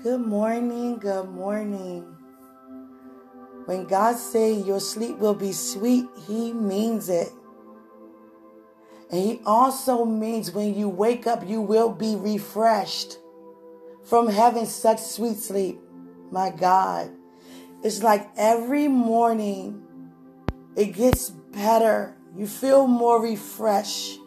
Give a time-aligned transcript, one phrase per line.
[0.00, 2.04] Good morning, good morning.
[3.64, 7.32] When God say your sleep will be sweet, he means it.
[9.10, 13.18] And he also means when you wake up, you will be refreshed
[14.04, 15.80] from having such sweet sleep.
[16.30, 17.10] My God.
[17.82, 19.82] It's like every morning
[20.76, 22.14] it gets better.
[22.36, 24.20] You feel more refreshed.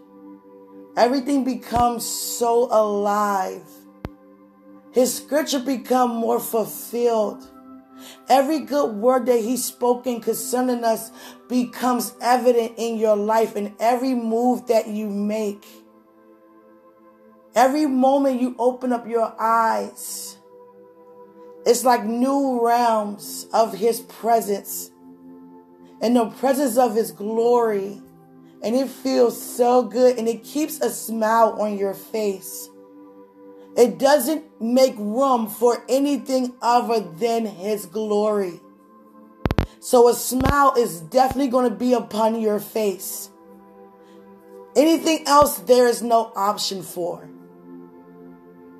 [0.97, 3.63] Everything becomes so alive.
[4.91, 7.49] His scripture become more fulfilled.
[8.27, 11.11] Every good word that he's spoken concerning us
[11.47, 15.65] becomes evident in your life and every move that you make.
[17.55, 20.37] Every moment you open up your eyes,
[21.65, 24.89] it's like new realms of his presence
[26.01, 28.01] and the presence of his glory.
[28.63, 32.69] And it feels so good and it keeps a smile on your face.
[33.75, 38.59] It doesn't make room for anything other than His glory.
[39.79, 43.29] So a smile is definitely going to be upon your face.
[44.75, 47.27] Anything else, there is no option for.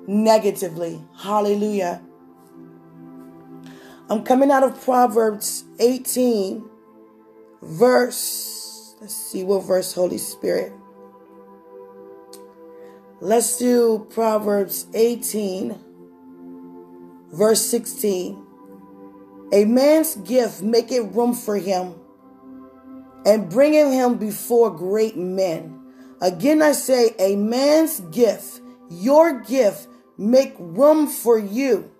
[0.06, 1.02] Negatively.
[1.18, 2.02] Hallelujah.
[4.08, 6.68] I'm coming out of Proverbs 18,
[7.62, 10.72] verse, let's see what verse, Holy Spirit.
[13.24, 15.78] Let's do Proverbs 18,
[17.30, 18.44] verse 16.
[19.52, 21.94] A man's gift maketh room for him,
[23.24, 25.94] and bringeth him before great men.
[26.20, 29.86] Again, I say, a man's gift, your gift,
[30.18, 31.92] make room for you,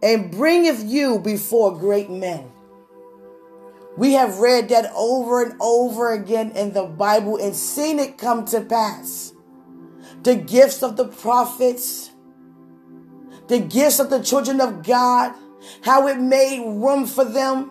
[0.00, 2.52] and bringeth you before great men.
[3.96, 8.44] We have read that over and over again in the Bible and seen it come
[8.44, 9.32] to pass
[10.26, 12.10] the gifts of the prophets,
[13.46, 15.32] the gifts of the children of God,
[15.82, 17.70] how it made room for them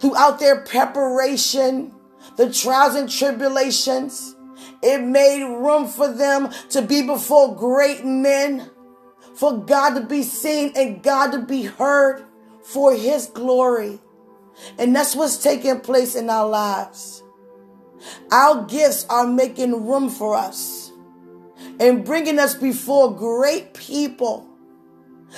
[0.00, 1.92] throughout their preparation,
[2.36, 4.34] the trials and tribulations.
[4.82, 8.68] It made room for them to be before great men,
[9.36, 12.24] for God to be seen and God to be heard
[12.64, 14.00] for His glory.
[14.80, 17.22] And that's what's taking place in our lives.
[18.32, 20.77] Our gifts are making room for us
[21.80, 24.48] and bringing us before great people.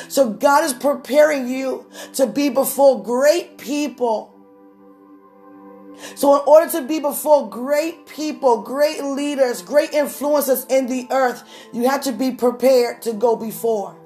[0.09, 4.35] So God is preparing you to be before great people.
[6.15, 11.45] So in order to be before great people, great leaders, great influencers in the earth,
[11.73, 13.97] you have to be prepared to go before.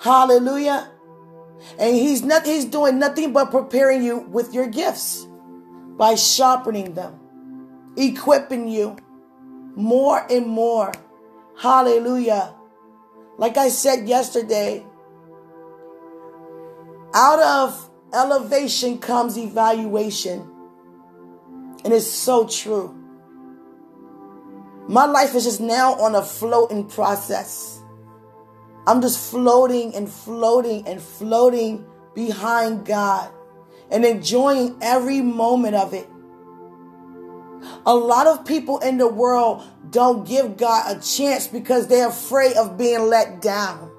[0.00, 0.88] Hallelujah.
[1.78, 5.26] And he's not he's doing nothing but preparing you with your gifts
[5.96, 7.18] by sharpening them,
[7.96, 8.96] equipping you
[9.74, 10.92] more and more
[11.58, 12.54] Hallelujah.
[13.38, 14.84] Like I said yesterday,
[17.14, 20.52] out of elevation comes evaluation.
[21.84, 22.94] And it's so true.
[24.88, 27.80] My life is just now on a floating process.
[28.86, 31.84] I'm just floating and floating and floating
[32.14, 33.30] behind God
[33.90, 36.08] and enjoying every moment of it.
[37.84, 42.56] A lot of people in the world don't give God a chance because they're afraid
[42.56, 43.90] of being let down.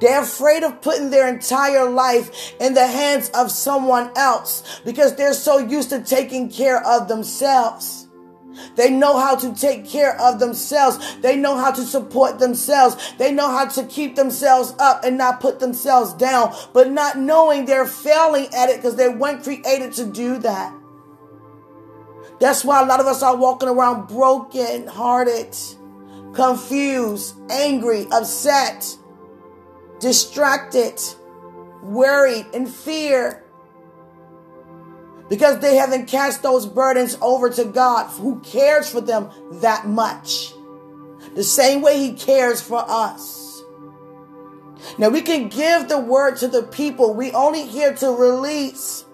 [0.00, 5.34] They're afraid of putting their entire life in the hands of someone else because they're
[5.34, 8.08] so used to taking care of themselves.
[8.76, 11.16] They know how to take care of themselves.
[11.20, 13.14] They know how to support themselves.
[13.18, 17.64] They know how to keep themselves up and not put themselves down, but not knowing
[17.64, 20.72] they're failing at it because they weren't created to do that.
[22.42, 25.56] That's why a lot of us are walking around broken hearted,
[26.34, 28.98] confused, angry, upset,
[30.00, 31.00] distracted,
[31.84, 33.44] worried, in fear.
[35.28, 39.30] Because they haven't cast those burdens over to God, who cares for them
[39.60, 40.52] that much.
[41.36, 43.62] The same way He cares for us.
[44.98, 47.14] Now we can give the word to the people.
[47.14, 49.04] We only here to release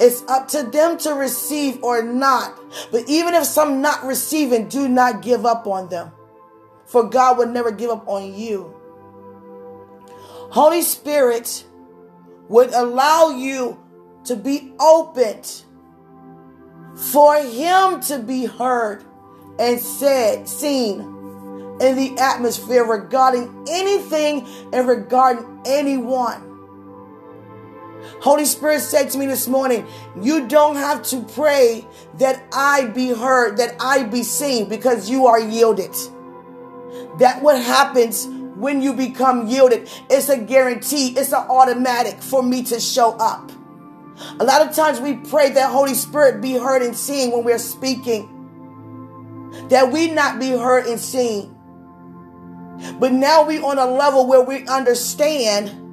[0.00, 2.58] it's up to them to receive or not.
[2.90, 6.12] But even if some not receiving, do not give up on them.
[6.86, 8.74] For God would never give up on you.
[10.50, 11.64] Holy Spirit
[12.48, 13.78] would allow you
[14.24, 15.64] to be opened
[16.96, 19.04] for him to be heard
[19.58, 21.00] and said, seen
[21.80, 26.47] in the atmosphere regarding anything and regarding anyone.
[28.20, 29.86] Holy Spirit said to me this morning,
[30.20, 31.86] You don't have to pray
[32.18, 35.94] that I be heard, that I be seen, because you are yielded.
[37.18, 38.26] That what happens
[38.58, 39.88] when you become yielded.
[40.10, 43.52] It's a guarantee, it's an automatic for me to show up.
[44.40, 47.58] A lot of times we pray that Holy Spirit be heard and seen when we're
[47.58, 48.34] speaking,
[49.68, 51.54] that we not be heard and seen.
[52.98, 55.87] But now we on a level where we understand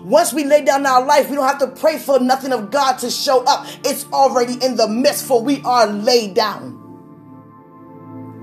[0.00, 2.98] once we lay down our life, we don't have to pray for nothing of God
[2.98, 3.66] to show up.
[3.84, 6.74] It's already in the midst, for we are laid down.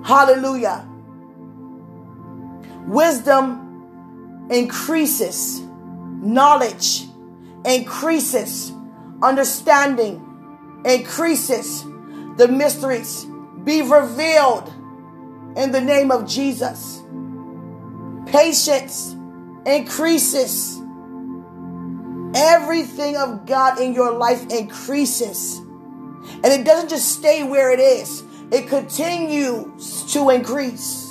[0.04, 0.88] Hallelujah.
[2.88, 7.06] Wisdom increases, knowledge
[7.66, 8.72] increases,
[9.22, 10.22] understanding
[10.86, 11.84] increases,
[12.38, 13.26] the mysteries
[13.64, 14.72] be revealed
[15.58, 17.02] in the name of Jesus.
[18.28, 19.16] Patience
[19.66, 20.82] increases.
[22.36, 25.58] Everything of God in your life increases.
[25.58, 31.04] And it doesn't just stay where it is, it continues to increase.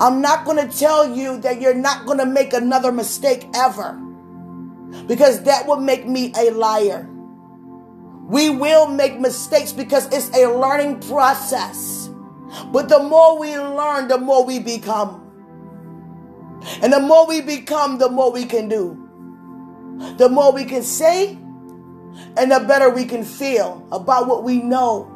[0.00, 3.92] I'm not going to tell you that you're not going to make another mistake ever
[5.06, 7.08] because that would make me a liar.
[8.26, 12.08] We will make mistakes because it's a learning process.
[12.72, 15.21] But the more we learn, the more we become.
[16.82, 18.98] And the more we become, the more we can do.
[20.16, 21.38] The more we can say,
[22.36, 25.08] and the better we can feel about what we know.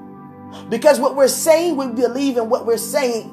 [0.69, 3.33] Because what we're saying, we believe in what we're saying.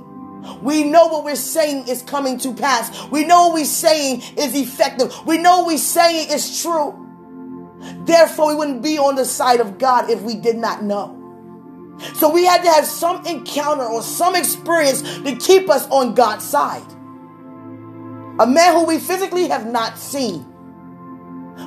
[0.62, 3.10] We know what we're saying is coming to pass.
[3.10, 5.14] We know what we're saying is effective.
[5.26, 7.00] We know what we're saying is true.
[8.06, 11.20] Therefore, we wouldn't be on the side of God if we did not know.
[12.16, 16.44] So we had to have some encounter or some experience to keep us on God's
[16.44, 16.84] side.
[18.40, 20.46] A man who we physically have not seen.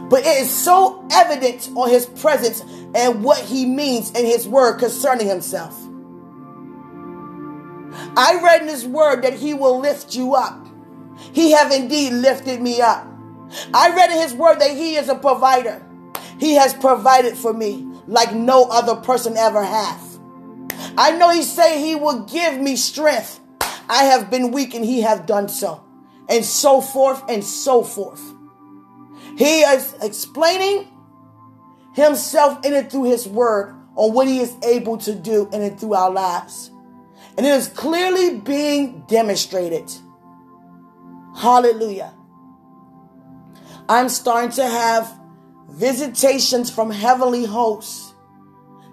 [0.09, 2.61] But it is so evident on his presence
[2.95, 5.81] and what he means in his word concerning himself.
[8.17, 10.67] I read in his word that he will lift you up.
[11.33, 13.07] He have indeed lifted me up.
[13.73, 15.83] I read in his word that he is a provider.
[16.39, 20.19] He has provided for me like no other person ever has.
[20.99, 23.41] I know he say he will give me strength.
[23.89, 25.86] I have been weak and he have done so.
[26.29, 28.23] And so forth and so forth.
[29.37, 30.89] He is explaining
[31.95, 35.79] himself in it through his word on what he is able to do in it
[35.79, 36.71] through our lives.
[37.37, 39.91] And it is clearly being demonstrated.
[41.37, 42.13] Hallelujah.
[43.89, 45.13] I'm starting to have
[45.69, 48.15] visitations from heavenly hosts,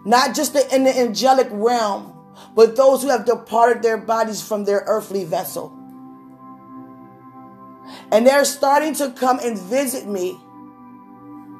[0.05, 2.09] not just in the angelic realm,
[2.55, 5.77] but those who have departed their bodies from their earthly vessel.
[8.11, 10.39] And they're starting to come and visit me.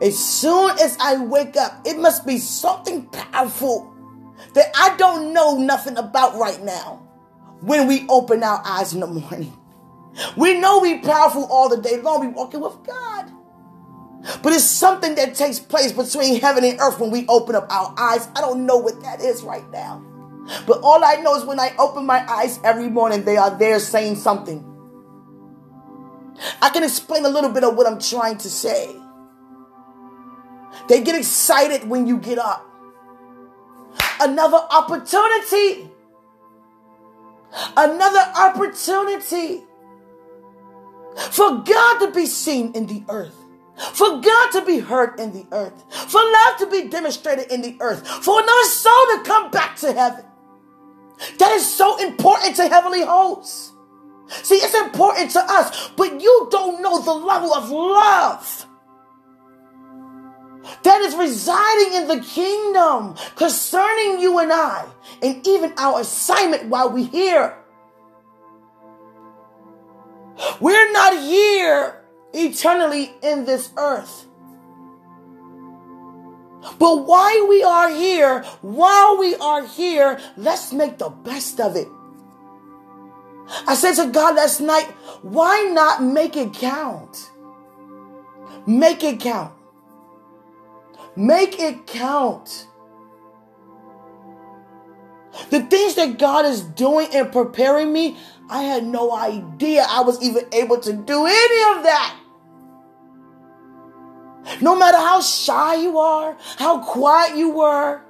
[0.01, 3.93] As soon as I wake up, it must be something powerful
[4.53, 7.07] that I don't know nothing about right now
[7.61, 9.53] when we open our eyes in the morning.
[10.37, 12.21] We know we powerful all the day long.
[12.21, 13.31] We walking with God.
[14.41, 17.93] But it's something that takes place between heaven and earth when we open up our
[17.97, 18.27] eyes.
[18.35, 20.03] I don't know what that is right now.
[20.67, 23.79] But all I know is when I open my eyes every morning, they are there
[23.79, 24.72] saying something.
[26.62, 28.95] I can explain a little bit of what I'm trying to say.
[30.89, 32.69] They get excited when you get up
[34.19, 35.89] another opportunity.
[37.77, 39.63] Another opportunity
[41.31, 43.35] for God to be seen in the earth.
[43.94, 45.73] For God to be heard in the earth.
[45.90, 48.07] For love to be demonstrated in the earth.
[48.07, 50.25] For another soul to come back to heaven.
[51.37, 53.72] That is so important to heavenly hosts.
[54.42, 58.68] See, it's important to us, but you don't know the level of love
[60.83, 64.85] that is residing in the kingdom concerning you and I,
[65.21, 67.57] and even our assignment while we're here.
[70.59, 74.28] We're not here eternally in this earth.
[76.80, 81.87] But while we are here, while we are here, let's make the best of it.
[83.68, 84.85] I said to God last night,
[85.21, 87.31] why not make it count?
[88.66, 89.54] Make it count.
[91.16, 92.68] Make it count.
[95.50, 98.18] The things that God is doing and preparing me,
[98.50, 102.19] I had no idea I was even able to do any of that.
[104.62, 108.02] No matter how shy you are, how quiet you were,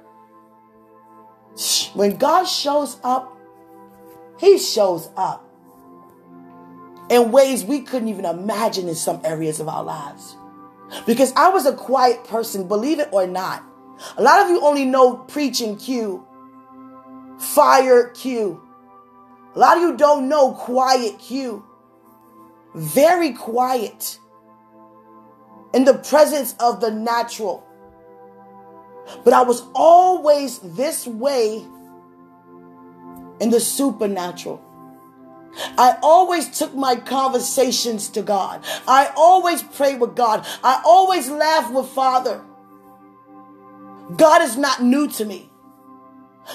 [1.94, 3.33] when God shows up,
[4.38, 5.48] He shows up
[7.10, 10.36] in ways we couldn't even imagine in some areas of our lives.
[11.06, 13.62] Because I was a quiet person, believe it or not.
[14.16, 16.26] A lot of you only know preaching Q,
[17.38, 18.60] fire Q,
[19.54, 21.64] A lot of you don't know quiet Q.
[22.74, 24.18] Very quiet
[25.72, 27.64] in the presence of the natural.
[29.22, 31.64] But I was always this way
[33.40, 34.62] in the supernatural.
[35.78, 38.64] I always took my conversations to God.
[38.88, 40.46] I always prayed with God.
[40.62, 42.44] I always laughed with Father.
[44.16, 45.50] God is not new to me.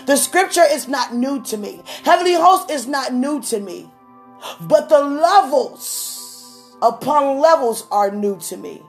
[0.06, 1.82] The scripture is not new to me.
[2.04, 3.90] Heavenly host is not new to me.
[4.62, 8.84] But the levels upon levels are new to me.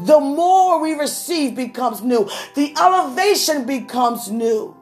[0.00, 2.30] The more we receive becomes new.
[2.54, 4.76] The elevation becomes new.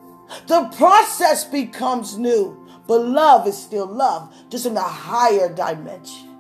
[0.47, 2.57] The process becomes new.
[2.87, 6.37] But love is still love, just in a higher dimension.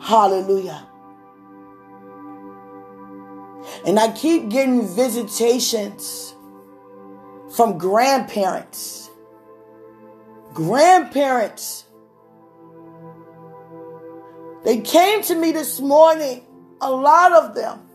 [0.00, 0.84] Hallelujah.
[3.86, 6.34] And I keep getting visitations
[7.54, 9.10] from grandparents.
[10.52, 11.84] Grandparents.
[14.64, 16.44] They came to me this morning,
[16.80, 17.87] a lot of them.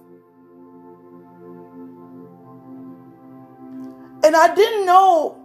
[4.23, 5.43] And I didn't know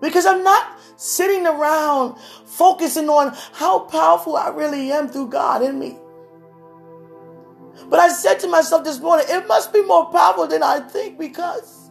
[0.00, 2.16] because I'm not sitting around
[2.46, 5.96] focusing on how powerful I really am through God in me.
[7.88, 11.18] But I said to myself this morning, it must be more powerful than I think
[11.18, 11.90] because,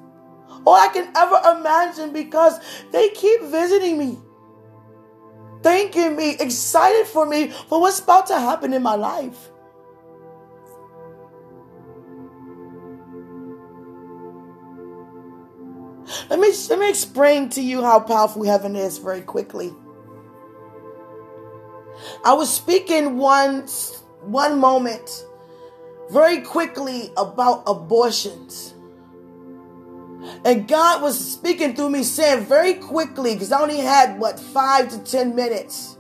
[0.65, 2.59] or I can ever imagine because
[2.91, 4.17] they keep visiting me,
[5.61, 9.49] thanking me, excited for me for what's about to happen in my life.
[16.29, 19.73] Let me, let me explain to you how powerful heaven is very quickly.
[22.23, 25.25] I was speaking once, one moment,
[26.11, 28.75] very quickly about abortions.
[30.45, 34.89] And God was speaking through me, saying very quickly, because I only had, what, five
[34.89, 35.97] to 10 minutes.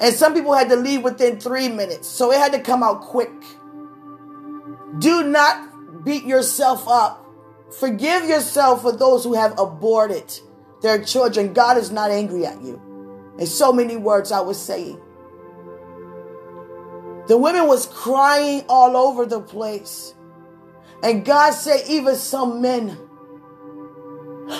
[0.00, 2.08] And some people had to leave within three minutes.
[2.08, 3.32] So it had to come out quick.
[4.98, 7.21] Do not beat yourself up
[7.78, 10.40] Forgive yourself for those who have aborted
[10.82, 11.52] their children.
[11.52, 12.80] God is not angry at you.
[13.38, 15.00] In so many words I was saying.
[17.28, 20.14] The women was crying all over the place.
[21.02, 22.98] And God said, even some men.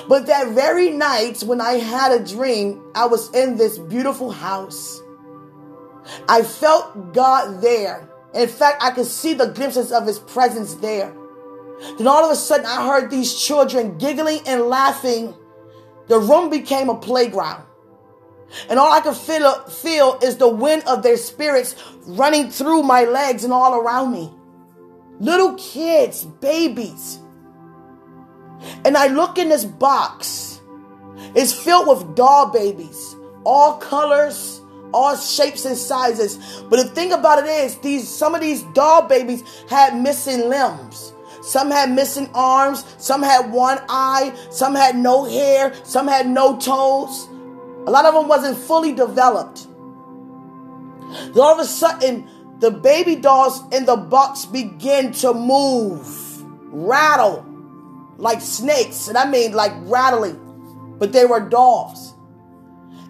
[0.08, 5.00] But that very night when I had a dream, I was in this beautiful house.
[6.28, 8.08] I felt God there.
[8.34, 11.14] In fact, I could see the glimpses of his presence there.
[11.98, 15.34] Then all of a sudden, I heard these children giggling and laughing.
[16.08, 17.64] The room became a playground.
[18.68, 21.74] And all I could feel, feel is the wind of their spirits
[22.06, 24.30] running through my legs and all around me.
[25.18, 27.18] Little kids, babies.
[28.84, 30.60] And I look in this box.
[31.34, 34.60] It's filled with doll babies, all colors,
[34.92, 36.38] all shapes and sizes.
[36.68, 41.11] But the thing about it is, these some of these doll babies had missing limbs.
[41.52, 42.82] Some had missing arms.
[42.96, 44.34] Some had one eye.
[44.48, 45.74] Some had no hair.
[45.84, 47.28] Some had no toes.
[47.86, 49.66] A lot of them wasn't fully developed.
[51.10, 52.26] Then all of a sudden,
[52.60, 56.42] the baby dolls in the box begin to move,
[56.72, 57.44] rattle
[58.16, 59.08] like snakes.
[59.08, 62.14] And I mean like rattling, but they were dolls.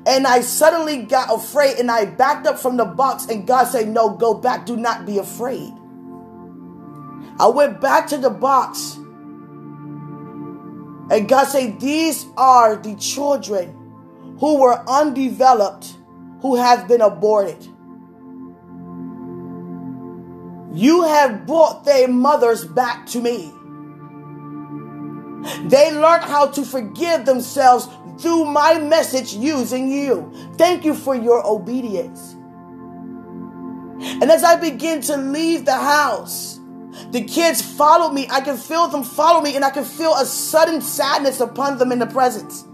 [0.04, 3.86] And I suddenly got afraid and I backed up from the box, and God said,
[3.86, 4.66] No, go back.
[4.66, 5.72] Do not be afraid.
[7.42, 8.94] I went back to the box.
[11.10, 15.92] And God said, These are the children who were undeveloped,
[16.40, 17.60] who have been aborted.
[20.72, 23.50] You have brought their mothers back to me.
[25.68, 27.88] They learned how to forgive themselves
[28.20, 30.32] through my message using you.
[30.54, 32.36] Thank you for your obedience.
[34.22, 36.60] And as I begin to leave the house,
[37.10, 38.26] the kids follow me.
[38.30, 41.92] I can feel them follow me, and I can feel a sudden sadness upon them
[41.92, 42.64] in the presence.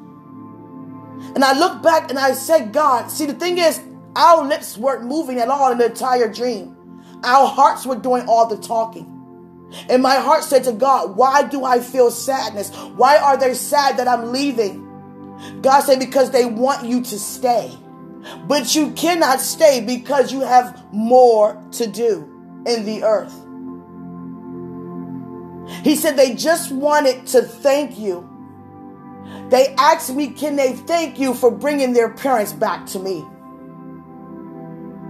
[1.35, 3.81] And I look back and I said, God, see, the thing is,
[4.17, 6.77] our lips weren't moving at all in the entire dream.
[7.23, 9.15] Our hearts were doing all the talking.
[9.89, 12.75] And my heart said to God, Why do I feel sadness?
[12.97, 14.85] Why are they sad that I'm leaving?
[15.61, 17.77] God said, Because they want you to stay.
[18.47, 23.35] But you cannot stay because you have more to do in the earth.
[25.83, 28.29] He said they just wanted to thank you.
[29.51, 33.25] They asked me, can they thank you for bringing their parents back to me?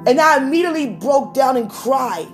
[0.06, 2.28] And I immediately broke down and cried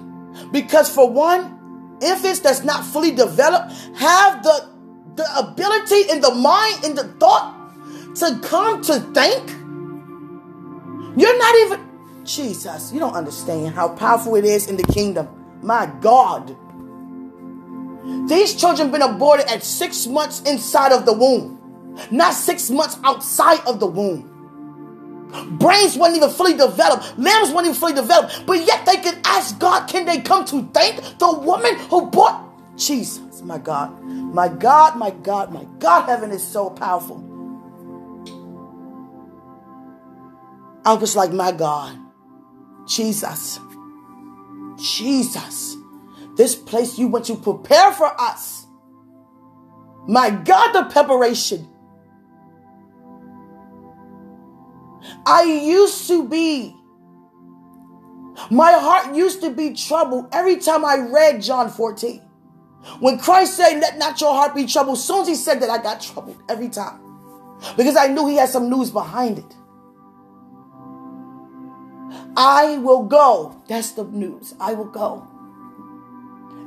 [0.53, 4.71] because, for one, infants that's not fully developed have the,
[5.17, 7.55] the ability and the mind and the thought
[8.17, 9.51] to come to think?
[11.17, 15.29] You're not even, Jesus, you don't understand how powerful it is in the kingdom.
[15.63, 16.57] My God.
[18.29, 23.61] These children been aborted at six months inside of the womb, not six months outside
[23.67, 24.31] of the womb.
[25.59, 27.19] Brains weren't even fully developed.
[27.19, 28.47] Limbs weren't even fully developed.
[28.47, 32.77] But yet they can ask God, can they come to thank the woman who bought
[32.77, 33.43] Jesus?
[33.43, 34.01] My God.
[34.05, 37.23] My God, my God, my God, heaven is so powerful.
[40.85, 41.99] I was like, my God,
[42.87, 43.59] Jesus,
[44.77, 45.77] Jesus,
[46.37, 48.67] this place you went to prepare for us.
[50.07, 51.69] My God, the preparation.
[55.27, 56.75] I used to be,
[58.51, 62.21] my heart used to be troubled every time I read John 14.
[63.01, 65.71] When Christ said, Let not your heart be troubled, as soon as he said that,
[65.71, 67.01] I got troubled every time.
[67.77, 69.57] Because I knew he had some news behind it.
[72.37, 73.63] I will go.
[73.69, 74.55] That's the news.
[74.61, 75.27] I will go.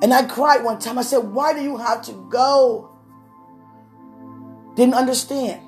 [0.01, 0.97] And I cried one time.
[0.97, 2.97] I said, Why do you have to go?
[4.75, 5.61] Didn't understand.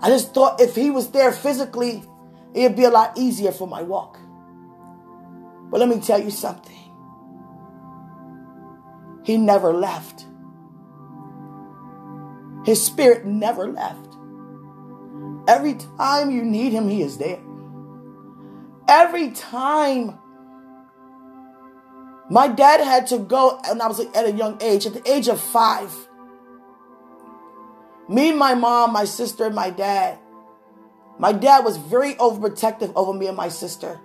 [0.00, 2.04] I just thought if he was there physically,
[2.52, 4.18] it'd be a lot easier for my walk.
[5.70, 6.76] But let me tell you something.
[9.24, 10.26] He never left.
[12.66, 14.14] His spirit never left.
[15.48, 17.40] Every time you need him, he is there.
[18.88, 20.18] Every time.
[22.30, 25.28] My dad had to go, and I was at a young age, at the age
[25.28, 25.92] of five.
[28.08, 30.18] Me, my mom, my sister, and my dad.
[31.18, 34.00] My dad was very overprotective over me and my sister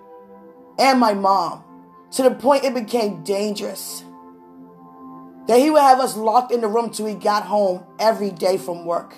[0.80, 1.62] and my mom
[2.12, 4.02] to the point it became dangerous.
[5.46, 8.56] That he would have us locked in the room till he got home every day
[8.56, 9.14] from work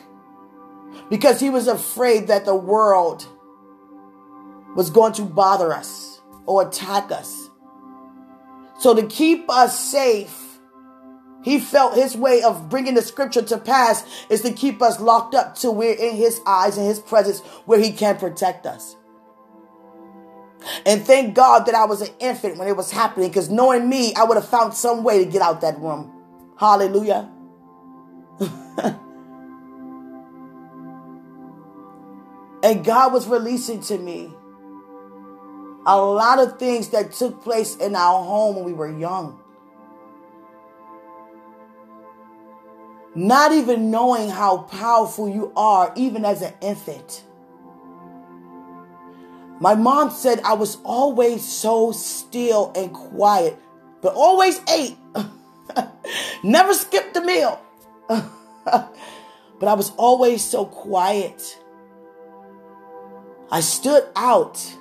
[1.08, 3.26] because he was afraid that the world
[4.74, 7.41] was going to bother us or attack us.
[8.82, 10.36] So, to keep us safe,
[11.44, 15.36] he felt his way of bringing the scripture to pass is to keep us locked
[15.36, 18.96] up till we're in his eyes and his presence where he can protect us.
[20.84, 24.14] And thank God that I was an infant when it was happening because knowing me,
[24.16, 26.12] I would have found some way to get out that room.
[26.58, 27.30] Hallelujah.
[32.64, 34.34] and God was releasing to me
[35.86, 39.38] a lot of things that took place in our home when we were young.
[43.14, 47.24] Not even knowing how powerful you are, even as an infant.
[49.60, 53.58] My mom said I was always so still and quiet,
[54.00, 54.96] but always ate.
[56.42, 57.60] Never skipped a meal.
[58.08, 61.58] but I was always so quiet.
[63.50, 64.76] I stood out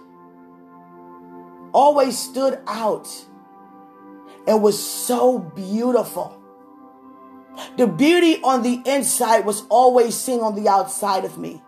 [1.74, 3.08] always stood out
[4.48, 6.38] and was so beautiful.
[7.78, 11.62] The beauty on the inside was always seen on the outside of me.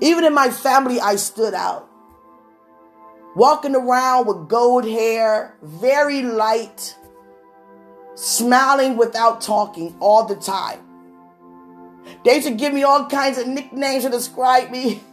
[0.00, 1.88] Even in my family, I stood out.
[3.34, 6.96] Walking around with gold hair, very light,
[8.14, 10.80] smiling without talking all the time.
[12.24, 15.02] They used to give me all kinds of nicknames to describe me.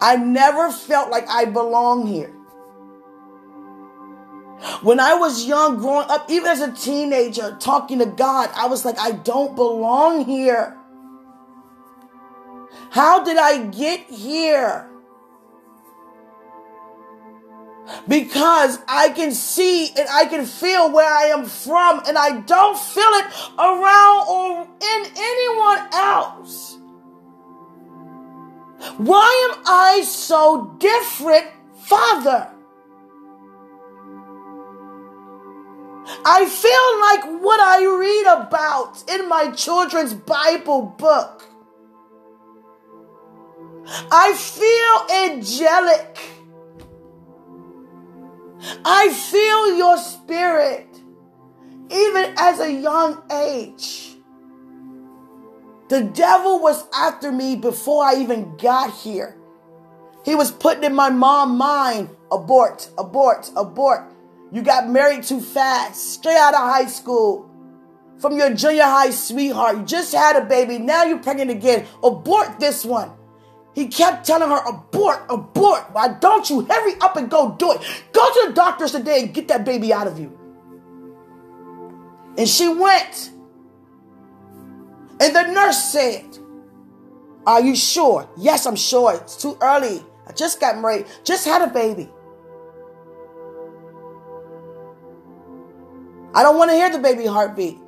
[0.00, 2.32] I never felt like I belong here.
[4.82, 8.84] When I was young, growing up, even as a teenager, talking to God, I was
[8.84, 10.76] like, I don't belong here.
[12.90, 14.88] How did I get here?
[18.08, 22.78] Because I can see and I can feel where I am from, and I don't
[22.78, 23.26] feel it
[23.58, 26.78] around or in anyone else.
[28.98, 31.46] Why am I so different,
[31.84, 32.50] Father?
[36.24, 41.44] I feel like what I read about in my children's Bible book.
[44.10, 46.18] I feel angelic.
[48.84, 50.88] I feel your spirit,
[51.90, 54.15] even as a young age.
[55.88, 59.36] The devil was after me before I even got here.
[60.24, 64.12] He was putting in my mom mind abort, abort, abort.
[64.50, 67.48] You got married too fast, straight out of high school.
[68.18, 69.76] From your junior high sweetheart.
[69.76, 70.78] You just had a baby.
[70.78, 71.86] Now you're pregnant again.
[72.02, 73.12] Abort this one.
[73.74, 75.92] He kept telling her, abort, abort.
[75.92, 77.80] Why don't you hurry up and go do it?
[78.12, 80.36] Go to the doctors today and get that baby out of you.
[82.38, 83.32] And she went.
[85.20, 86.38] And the nurse said,
[87.46, 88.28] Are you sure?
[88.36, 89.14] Yes, I'm sure.
[89.14, 90.02] It's too early.
[90.26, 92.08] I just got married, just had a baby.
[96.34, 97.78] I don't want to hear the baby heartbeat.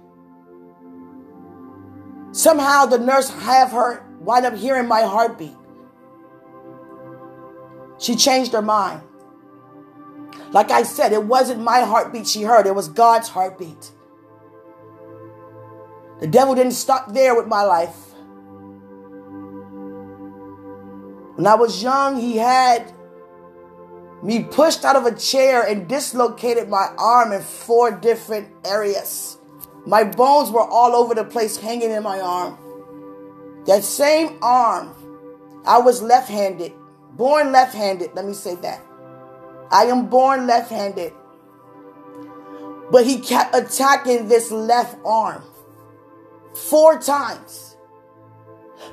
[2.33, 5.57] Somehow the nurse have her wind up hearing my heartbeat.
[7.99, 9.03] She changed her mind.
[10.53, 13.93] Like I said, it wasn't my heartbeat she heard, it was God's heartbeat.
[16.21, 17.97] The devil didn't stop there with my life.
[21.37, 22.93] When I was young, he had
[24.23, 29.39] me pushed out of a chair and dislocated my arm in four different areas.
[29.87, 32.59] My bones were all over the place, hanging in my arm.
[33.67, 34.93] That same arm,
[35.65, 36.73] I was left handed,
[37.13, 38.11] born left handed.
[38.15, 38.83] Let me say that.
[39.71, 41.13] I am born left handed.
[42.91, 45.45] But he kept attacking this left arm
[46.59, 47.77] four times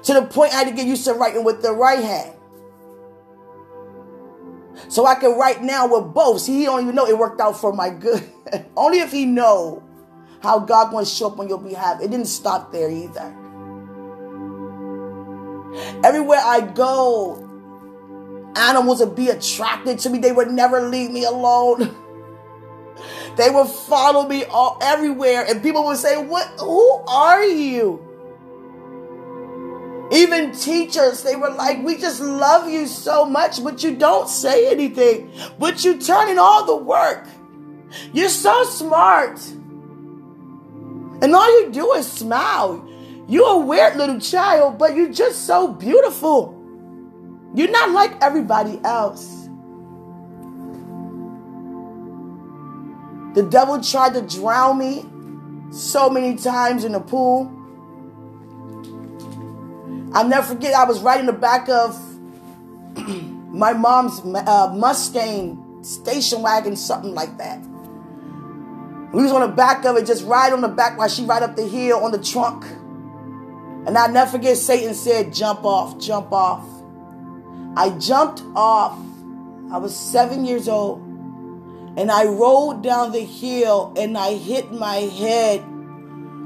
[0.04, 2.32] to the point I had to get used to writing with the right hand.
[4.90, 6.42] So I can write now with both.
[6.42, 8.24] See, he don't even know it worked out for my good.
[8.78, 9.84] Only if he know
[10.42, 12.02] how God going to show up on your behalf.
[12.02, 13.36] It didn't stop there either.
[16.04, 17.42] Everywhere I go,
[18.56, 20.20] animals would be attracted to me.
[20.20, 21.96] They would never leave me alone.
[23.36, 26.48] They would follow me all everywhere, and people would say, "What?
[26.60, 28.00] Who are you?"
[30.12, 34.72] Even teachers, they were like, "We just love you so much, but you don't say
[34.72, 37.26] anything, but you turn in all the work.
[38.14, 39.40] You're so smart,
[41.22, 42.84] and all you do is smile.
[43.28, 46.54] You're a weird little child, but you're just so beautiful."
[47.56, 49.45] You're not like everybody else.
[53.36, 55.06] The devil tried to drown me
[55.70, 57.52] so many times in the pool.
[60.14, 61.94] I'll never forget, I was right in the back of
[63.54, 67.60] my mom's uh, Mustang station wagon, something like that.
[69.14, 71.44] We was on the back of it, just right on the back while she ride
[71.44, 72.66] up the hill on the trunk.
[73.86, 76.66] And I'll never forget, Satan said, jump off, jump off.
[77.78, 78.98] I jumped off.
[79.72, 81.05] I was seven years old.
[81.98, 85.62] And I rolled down the hill and I hit my head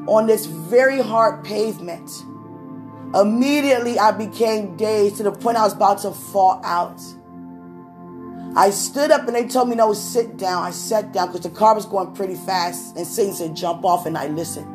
[0.08, 2.10] on this very hard pavement.
[3.16, 7.02] Immediately, I became dazed to the point I was about to fall out.
[8.56, 10.64] I stood up and they told me, no, sit down.
[10.64, 12.96] I sat down because the car was going pretty fast.
[12.96, 14.68] And Satan said, jump off, and I listened.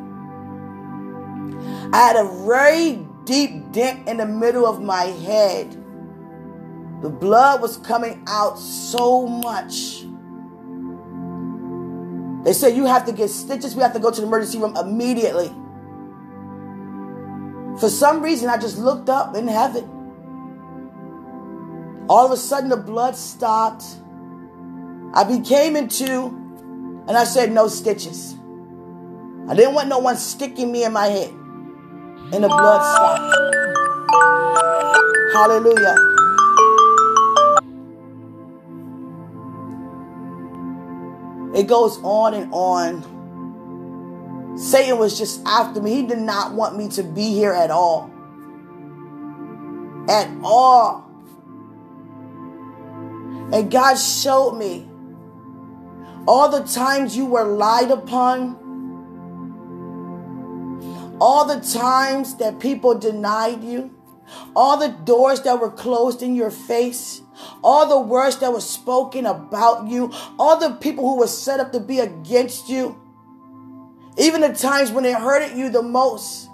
[1.93, 5.81] I had a very deep dent in the middle of my head
[7.05, 10.05] the blood was coming out so much.
[12.45, 13.75] They said, You have to get stitches.
[13.75, 15.51] We have to go to the emergency room immediately.
[17.79, 19.89] For some reason, I just looked up in heaven.
[22.07, 23.83] All of a sudden, the blood stopped.
[25.13, 26.27] I became into,
[27.07, 28.35] and I said, No stitches.
[29.49, 31.29] I didn't want no one sticking me in my head.
[31.29, 33.35] And the blood stopped.
[35.33, 36.14] Hallelujah.
[41.55, 44.57] It goes on and on.
[44.57, 45.93] Satan was just after me.
[45.93, 48.11] He did not want me to be here at all.
[50.09, 51.09] At all.
[53.53, 54.89] And God showed me
[56.27, 58.57] all the times you were lied upon,
[61.21, 63.91] all the times that people denied you,
[64.55, 67.21] all the doors that were closed in your face
[67.63, 71.71] all the words that were spoken about you, all the people who were set up
[71.73, 72.99] to be against you,
[74.17, 76.49] even the times when it hurted you the most,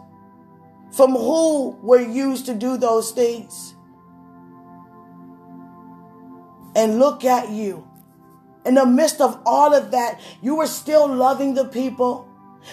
[0.91, 3.75] from who were used to do those things.
[6.75, 7.87] And look at you.
[8.65, 12.27] In the midst of all of that, you were still loving the people.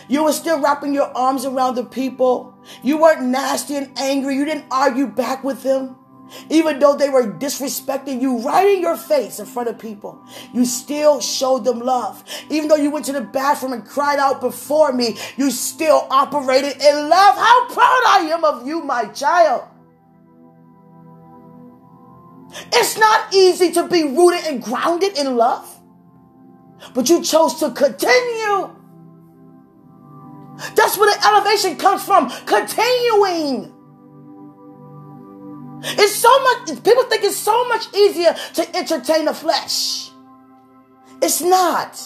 [0.08, 2.54] You were still wrapping your arms around the people.
[2.82, 4.36] You weren't nasty and angry.
[4.36, 5.97] You didn't argue back with them.
[6.50, 10.64] Even though they were disrespecting you right in your face in front of people, you
[10.64, 12.22] still showed them love.
[12.50, 16.80] Even though you went to the bathroom and cried out before me, you still operated
[16.82, 17.34] in love.
[17.36, 19.64] How proud I am of you, my child.
[22.72, 25.68] It's not easy to be rooted and grounded in love,
[26.94, 28.74] but you chose to continue.
[30.74, 33.74] That's where the elevation comes from continuing.
[35.96, 40.10] It's so much, people think it's so much easier to entertain the flesh.
[41.22, 42.00] It's not.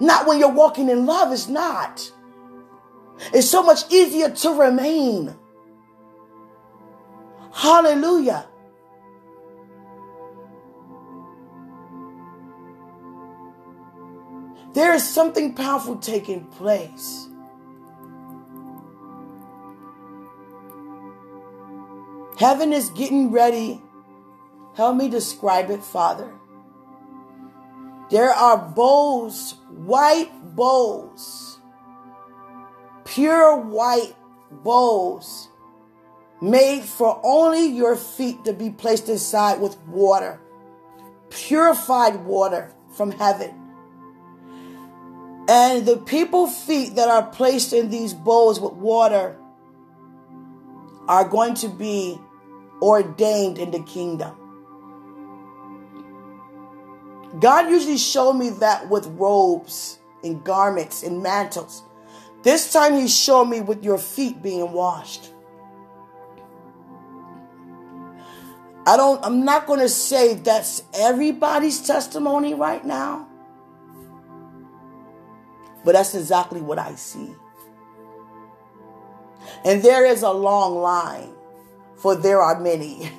[0.00, 2.12] Not when you're walking in love, it's not.
[3.32, 5.34] It's so much easier to remain.
[7.52, 8.46] Hallelujah.
[14.74, 17.27] There is something powerful taking place.
[22.38, 23.82] Heaven is getting ready.
[24.76, 26.32] Help me describe it, Father.
[28.10, 31.58] There are bowls, white bowls,
[33.04, 34.14] pure white
[34.52, 35.48] bowls
[36.40, 40.40] made for only your feet to be placed inside with water,
[41.30, 43.52] purified water from heaven.
[45.48, 49.36] And the people feet that are placed in these bowls with water
[51.08, 52.20] are going to be
[52.80, 54.36] ordained in the kingdom.
[57.40, 61.82] God usually showed me that with robes and garments and mantles.
[62.42, 65.32] This time he showed me with your feet being washed.
[68.86, 73.28] I don't I'm not going to say that's everybody's testimony right now.
[75.84, 77.34] But that's exactly what I see.
[79.64, 81.34] And there is a long line,
[81.98, 83.10] for there are many.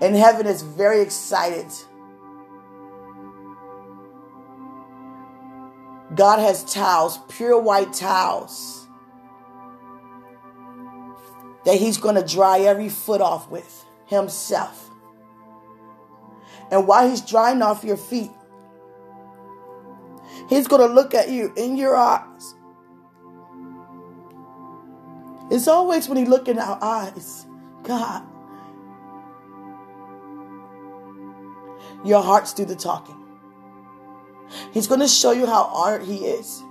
[0.00, 1.66] and heaven is very excited.
[6.14, 8.86] God has towels, pure white towels,
[11.64, 14.90] that He's going to dry every foot off with Himself.
[16.70, 18.30] And while He's drying off your feet,
[20.48, 22.55] He's going to look at you in your eyes.
[25.50, 27.46] It's always when He look in our eyes,
[27.82, 28.22] God,
[32.04, 33.16] your hearts do the talking.
[34.72, 36.62] He's going to show you how honored He is.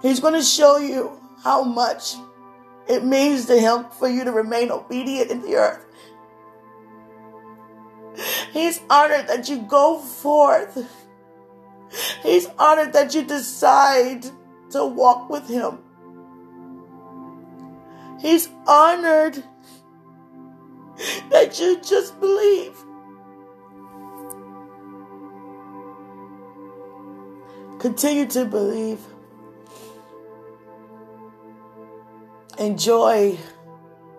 [0.00, 2.14] He's going to show you how much
[2.88, 5.84] it means to Him for you to remain obedient in the earth.
[8.52, 10.86] He's honored that you go forth.
[12.22, 14.26] He's honored that you decide
[14.70, 15.78] to walk with Him.
[18.22, 19.42] He's honored
[21.30, 22.76] that you just believe.
[27.80, 29.00] Continue to believe.
[32.60, 33.36] Enjoy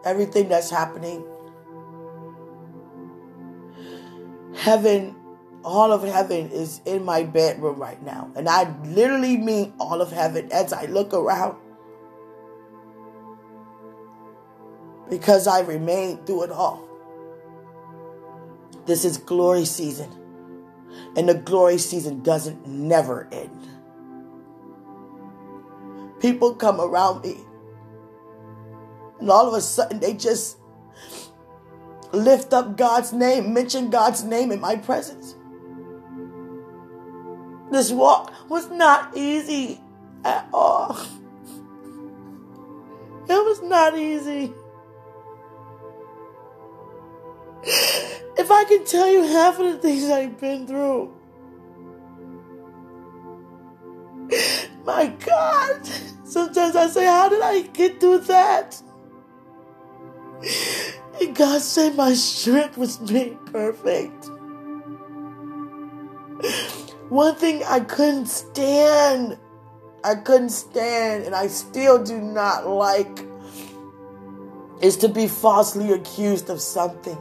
[0.03, 1.23] everything that's happening.
[4.53, 5.15] Heaven,
[5.63, 8.29] all of heaven is in my bedroom right now.
[8.35, 11.55] And I literally mean all of heaven as I look around.
[15.13, 16.89] Because I remained through it all.
[18.87, 20.09] This is glory season.
[21.15, 23.67] And the glory season doesn't never end.
[26.19, 27.37] People come around me.
[29.19, 30.57] And all of a sudden they just
[32.11, 35.35] lift up God's name, mention God's name in my presence.
[37.69, 39.79] This walk was not easy
[40.25, 40.97] at all.
[43.29, 44.53] It was not easy.
[48.43, 51.13] If I can tell you half of the things I've been through,
[54.85, 55.87] my God,
[56.25, 58.81] sometimes I say, How did I get through that?
[61.21, 64.25] And God said my strength was made perfect.
[67.07, 69.37] One thing I couldn't stand,
[70.03, 73.25] I couldn't stand, and I still do not like,
[74.81, 77.17] is to be falsely accused of something.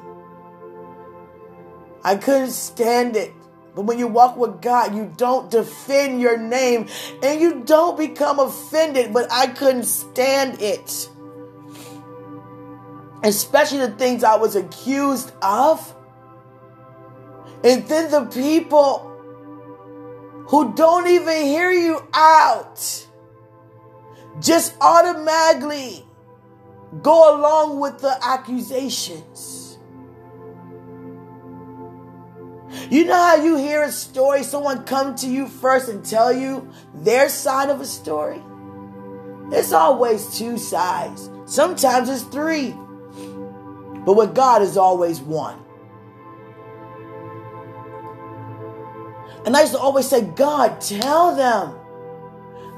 [2.05, 3.33] I couldn't stand it.
[3.75, 6.89] But when you walk with God, you don't defend your name
[7.23, 9.15] and you don't become offended.
[9.15, 11.09] But I couldn't stand it
[13.23, 15.95] especially the things I was accused of.
[17.65, 19.09] And then the people
[20.49, 23.07] who don't even hear you out
[24.41, 26.05] just automatically
[27.03, 29.62] go along with the accusations.
[32.93, 36.71] You know how you hear a story, someone come to you first and tell you
[36.93, 38.43] their side of a story?
[39.51, 41.31] It's always two sides.
[41.47, 42.73] Sometimes it's three.
[44.05, 45.59] But with God is always one.
[49.47, 51.75] And I used to always say, God, tell them.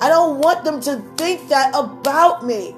[0.00, 2.76] I don't want them to think that about me.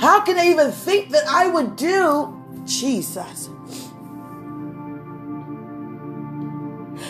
[0.00, 3.50] How can they even think that I would do Jesus?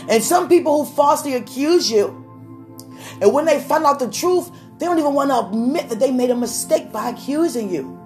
[0.08, 2.20] And some people who falsely accuse you,
[3.20, 6.10] and when they find out the truth, they don't even want to admit that they
[6.10, 8.00] made a mistake by accusing you.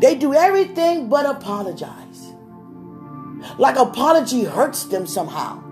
[0.00, 2.34] They do everything but apologize.
[3.58, 5.62] Like apology hurts them somehow.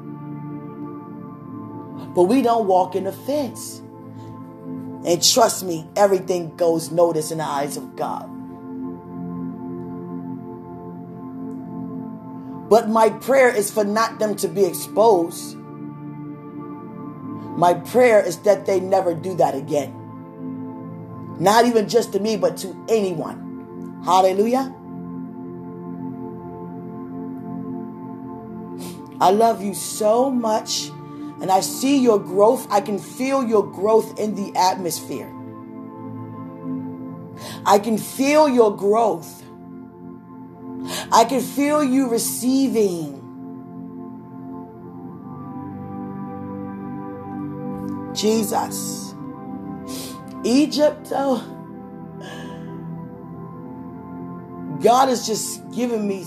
[2.14, 3.80] But we don't walk in offense.
[5.04, 8.30] And trust me, everything goes notice in the eyes of God.
[12.68, 15.56] But my prayer is for not them to be exposed.
[17.56, 19.94] My prayer is that they never do that again.
[21.38, 24.02] Not even just to me, but to anyone.
[24.04, 24.74] Hallelujah.
[29.20, 30.88] I love you so much.
[31.40, 32.66] And I see your growth.
[32.70, 35.30] I can feel your growth in the atmosphere.
[37.66, 39.43] I can feel your growth.
[41.12, 43.20] I can feel you receiving.
[48.14, 49.14] Jesus.
[50.44, 51.42] Egypt, oh,
[54.82, 56.24] God has just given me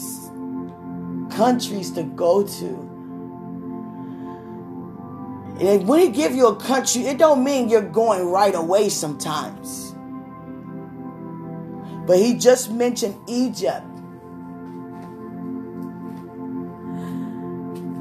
[1.29, 2.87] countries to go to.
[5.59, 9.95] And when he give you a country, it don't mean you're going right away sometimes.
[12.05, 13.85] But he just mentioned Egypt.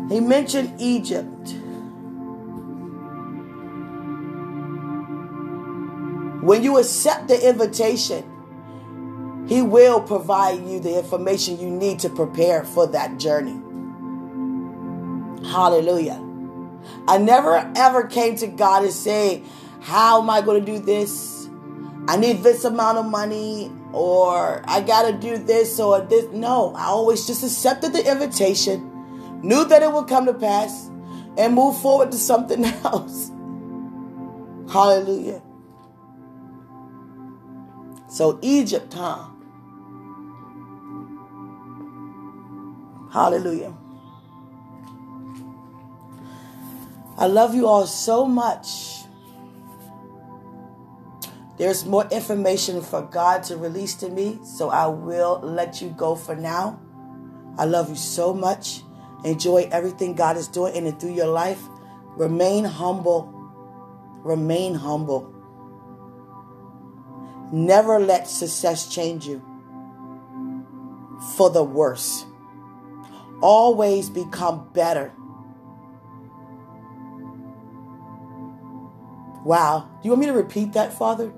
[0.09, 1.55] He mentioned Egypt.
[6.43, 8.25] When you accept the invitation,
[9.49, 13.61] He will provide you the information you need to prepare for that journey.
[15.49, 16.23] Hallelujah.
[17.09, 19.43] I never ever came to God and say,
[19.81, 21.49] How am I going to do this?
[22.09, 26.27] I need this amount of money, or I got to do this or this.
[26.33, 28.96] No, I always just accepted the invitation
[29.43, 30.91] knew that it would come to pass,
[31.39, 33.31] and move forward to something else.
[34.73, 35.43] Hallelujah.
[38.09, 39.27] So, Egypt, huh?
[43.13, 43.75] Hallelujah.
[47.19, 49.05] I love you all so much.
[51.57, 56.15] There's more information for God to release to me, so I will let you go
[56.15, 56.79] for now.
[57.57, 58.83] I love you so much.
[59.27, 61.61] Enjoy everything God is doing in and through your life.
[62.17, 63.33] Remain humble.
[64.23, 65.35] Remain humble.
[67.53, 69.43] Never let success change you
[71.37, 72.25] for the worse.
[73.43, 75.13] Always become better.
[79.45, 79.89] Wow.
[80.03, 81.33] Do you want me to repeat that, Father?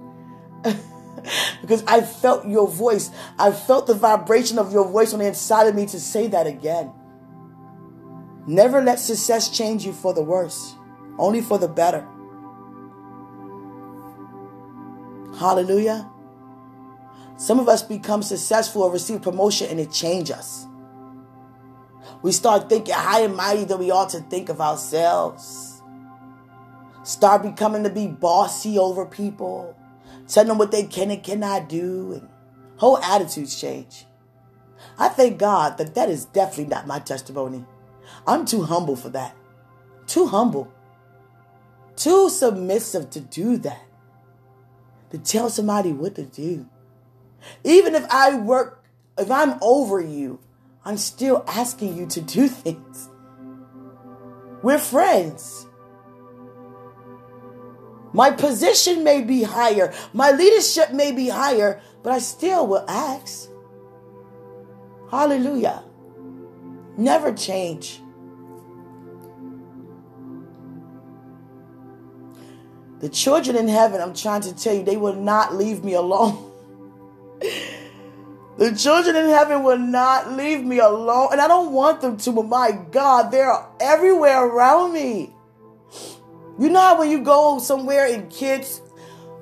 [1.62, 3.10] because I felt your voice.
[3.38, 6.46] I felt the vibration of your voice on the inside of me to say that
[6.46, 6.92] again.
[8.48, 10.74] Never let success change you for the worse,
[11.18, 12.08] only for the better.
[15.38, 16.10] Hallelujah.
[17.36, 20.66] Some of us become successful or receive promotion and it changes us.
[22.22, 25.82] We start thinking high and mighty than we ought to think of ourselves.
[27.02, 29.76] Start becoming to be bossy over people,
[30.26, 32.28] telling them what they can and cannot do, and
[32.78, 34.06] whole attitudes change.
[34.98, 37.66] I thank God that that is definitely not my testimony.
[38.28, 39.34] I'm too humble for that.
[40.06, 40.70] Too humble.
[41.96, 43.86] Too submissive to do that.
[45.10, 46.68] To tell somebody what to do.
[47.64, 48.84] Even if I work,
[49.16, 50.40] if I'm over you,
[50.84, 53.08] I'm still asking you to do things.
[54.62, 55.66] We're friends.
[58.12, 63.48] My position may be higher, my leadership may be higher, but I still will ask.
[65.10, 65.82] Hallelujah.
[66.98, 68.02] Never change.
[73.00, 76.52] The children in heaven, I'm trying to tell you, they will not leave me alone.
[78.58, 81.28] the children in heaven will not leave me alone.
[81.30, 85.32] And I don't want them to, but my God, they're everywhere around me.
[86.58, 88.82] You know how when you go somewhere and kids,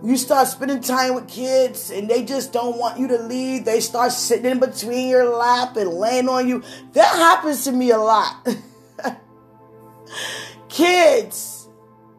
[0.04, 3.64] you start spending time with kids and they just don't want you to leave.
[3.64, 6.62] They start sitting in between your lap and laying on you.
[6.92, 8.46] That happens to me a lot.
[10.68, 11.55] kids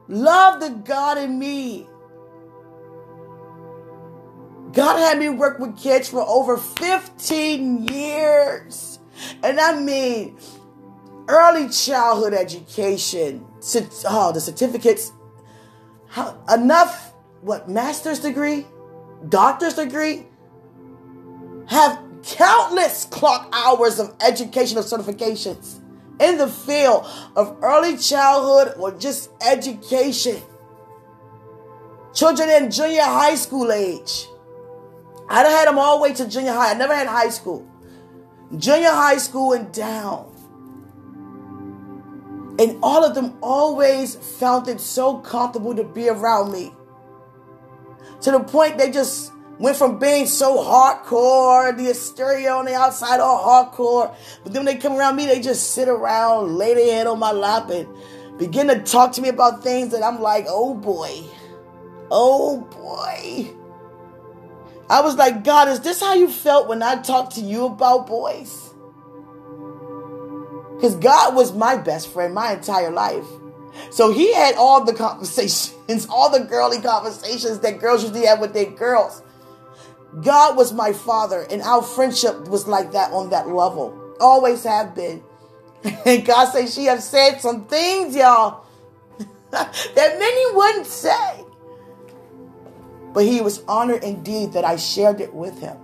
[0.08, 1.88] Love the God in me.
[4.72, 9.00] God had me work with kids for over 15 years.
[9.44, 10.38] And I mean,
[11.28, 13.46] early childhood education,
[14.06, 15.12] oh, the certificates,
[16.08, 18.66] how, enough, what, master's degree,
[19.28, 20.28] doctor's degree,
[21.68, 25.80] have countless clock hours of educational certifications
[26.20, 27.06] in the field
[27.36, 30.42] of early childhood or just education.
[32.14, 34.28] Children in junior high school age.
[35.30, 36.72] I done had them all the way to junior high.
[36.72, 37.68] I never had high school.
[38.58, 40.34] Junior high school and down.
[42.60, 46.74] And all of them always felt it so comfortable to be around me.
[48.22, 53.20] To the point they just went from being so hardcore, the hysteria on the outside,
[53.20, 54.14] all hardcore.
[54.44, 57.20] But then when they come around me, they just sit around, lay their head on
[57.20, 57.88] my lap, and
[58.38, 61.24] begin to talk to me about things that I'm like, oh boy,
[62.12, 63.54] oh boy.
[64.90, 68.08] I was like, God, is this how you felt when I talked to you about
[68.08, 68.74] boys?
[70.76, 73.26] Because God was my best friend my entire life.
[73.90, 78.54] So he had all the conversations, all the girly conversations that girls usually have with
[78.54, 79.22] their girls.
[80.22, 84.16] God was my father, and our friendship was like that on that level.
[84.20, 85.24] Always have been.
[86.06, 88.66] And God says she have said some things, y'all,
[89.52, 91.46] that many wouldn't say.
[93.14, 95.78] But he was honored indeed that I shared it with him.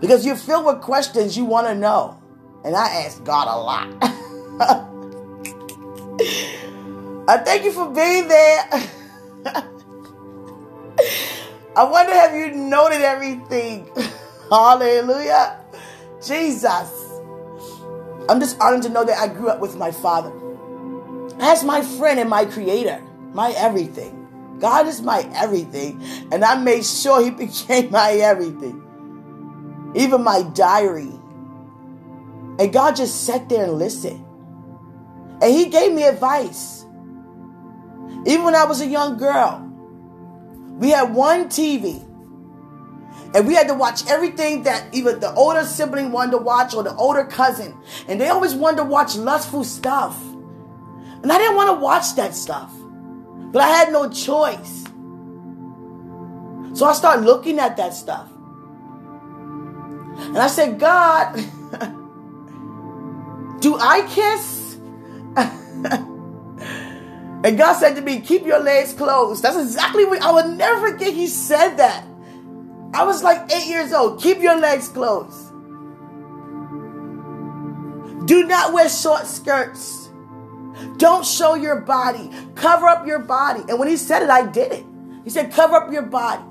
[0.00, 2.20] Because you're filled with questions you want to know.
[2.64, 3.88] And I ask God a lot.
[7.28, 8.68] I thank you for being there.
[11.78, 13.88] I wonder have you noted everything?
[14.50, 15.60] Hallelujah.
[16.20, 17.20] Jesus.
[18.28, 20.32] I'm just honored to know that I grew up with my father
[21.38, 23.00] as my friend and my creator,
[23.32, 24.56] my everything.
[24.58, 26.02] God is my everything.
[26.32, 28.82] And I made sure He became my everything.
[29.94, 31.12] Even my diary.
[32.58, 34.24] And God just sat there and listened.
[35.40, 36.84] And He gave me advice.
[38.26, 39.67] Even when I was a young girl,
[40.78, 42.04] we had one TV.
[43.34, 46.82] And we had to watch everything that even the older sibling wanted to watch or
[46.82, 47.76] the older cousin.
[48.06, 50.18] And they always wanted to watch lustful stuff.
[50.24, 52.72] And I didn't want to watch that stuff.
[53.52, 54.88] But I had no choice.
[56.78, 58.30] So I started looking at that stuff.
[60.18, 61.34] And I said, God,
[63.60, 64.78] do I kiss?
[67.44, 69.42] and God said to me, keep your legs closed.
[69.42, 72.04] That's exactly what I would never forget he said that.
[72.92, 74.20] I was like eight years old.
[74.20, 75.48] Keep your legs closed.
[78.26, 80.08] Do not wear short skirts.
[80.96, 82.30] Don't show your body.
[82.54, 83.62] Cover up your body.
[83.68, 84.84] And when he said it, I did it.
[85.24, 86.42] He said, cover up your body.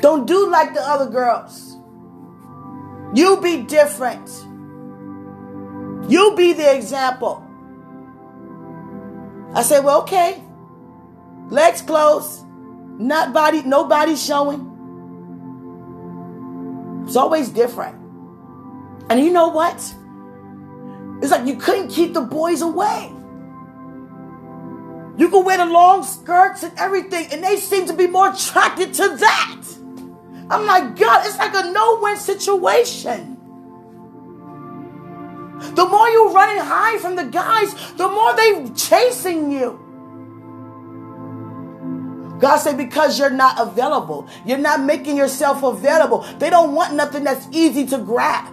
[0.00, 1.76] Don't do like the other girls.
[3.14, 4.28] You be different.
[6.10, 7.41] You be the example.
[9.54, 10.42] I said, well, okay.
[11.48, 12.44] Legs closed.
[12.98, 14.68] Not body, no body showing.
[17.06, 17.96] It's always different.
[19.10, 19.76] And you know what?
[21.22, 23.12] It's like you couldn't keep the boys away.
[25.18, 28.94] You could wear the long skirts and everything, and they seem to be more attracted
[28.94, 29.62] to that.
[30.50, 33.31] I'm like, God, it's like a no win situation.
[35.74, 39.78] The more you running high from the guys, the more they chasing you.
[42.40, 46.26] God said, because you're not available, you're not making yourself available.
[46.38, 48.46] They don't want nothing that's easy to grab.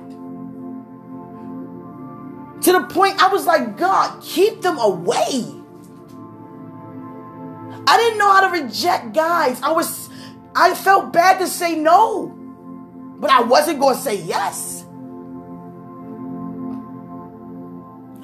[2.64, 5.56] To the point I was like, God, keep them away.
[7.88, 9.60] I didn't know how to reject guys.
[9.64, 10.10] I was
[10.56, 12.36] I felt bad to say no.
[13.20, 14.79] But I wasn't going to say yes.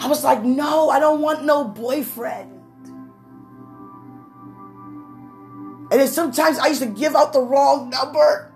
[0.05, 2.51] I was like, no, I don't want no boyfriend.
[5.89, 8.53] And then sometimes I used to give out the wrong number.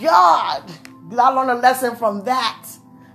[0.00, 0.62] God,
[1.08, 2.68] did I learned a lesson from that.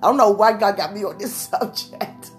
[0.03, 2.31] I don't know why God got me on this subject.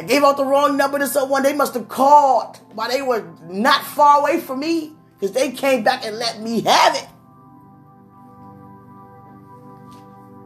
[0.00, 1.44] I gave out the wrong number to someone.
[1.44, 5.84] They must have called while they were not far away from me because they came
[5.84, 7.06] back and let me have it.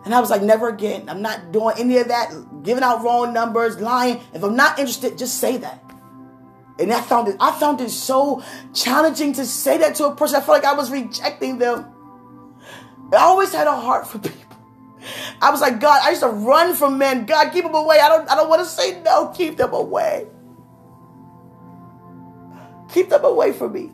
[0.07, 1.09] And I was like, never again.
[1.09, 2.32] I'm not doing any of that,
[2.62, 4.20] giving out wrong numbers, lying.
[4.32, 5.82] If I'm not interested, just say that.
[6.78, 8.40] And I found it, I found it so
[8.72, 10.36] challenging to say that to a person.
[10.36, 11.86] I felt like I was rejecting them.
[13.12, 14.57] I always had a heart for people.
[15.42, 17.26] I was like, God, I used to run from men.
[17.26, 17.98] God, keep them away.
[17.98, 19.32] I don't, I don't want to say no.
[19.36, 20.28] Keep them away.
[22.92, 23.90] Keep them away from me.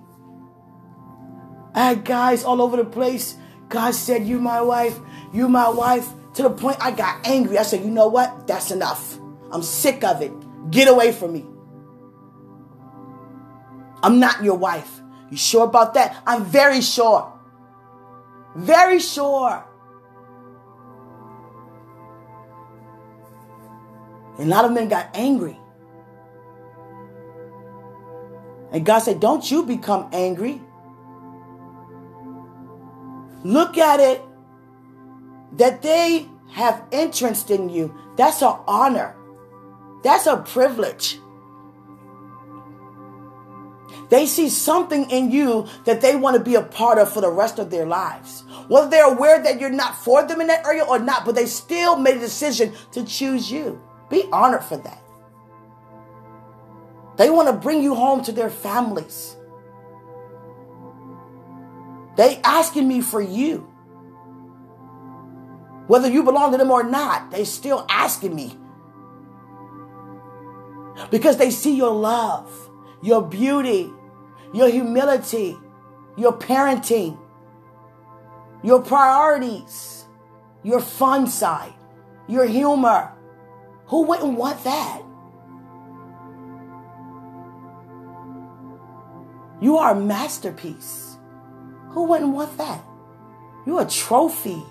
[1.75, 3.39] I had guys all over the place.
[3.71, 5.01] God said, You my wife,
[5.33, 6.09] you my wife.
[6.35, 7.59] To the point I got angry.
[7.59, 8.47] I said, You know what?
[8.47, 9.19] That's enough.
[9.51, 10.33] I'm sick of it.
[10.71, 11.45] Get away from me.
[14.03, 15.01] I'm not your wife.
[15.31, 16.23] You sure about that?
[16.27, 17.33] I'm very sure.
[18.57, 19.65] Very sure.
[24.39, 25.59] And a lot of men got angry.
[28.73, 30.63] And God said, Don't you become angry.
[33.45, 34.23] Look at it
[35.53, 37.95] that they have interest in you.
[38.17, 39.17] That's an honor.
[40.03, 41.19] That's a privilege.
[44.11, 47.31] They see something in you that they want to be a part of for the
[47.31, 48.45] rest of their lives.
[48.69, 51.47] Whether they're aware that you're not for them in that area or not, but they
[51.47, 53.81] still made a decision to choose you.
[54.11, 55.03] Be honored for that.
[57.17, 59.37] They want to bring you home to their families.
[62.17, 63.72] They asking me for you.
[65.87, 68.57] Whether you belong to them or not, they still asking me.
[71.11, 72.71] Because they see your love,
[73.03, 73.91] your beauty,
[74.55, 75.57] your humility,
[76.17, 77.19] your parenting,
[78.63, 80.05] your priorities,
[80.63, 81.75] your fun side,
[82.29, 83.13] your humor.
[83.87, 85.03] Who wouldn't want that?
[89.61, 91.17] You are a masterpiece.
[91.91, 92.83] Who wouldn't want that?
[93.67, 94.63] You're a trophy.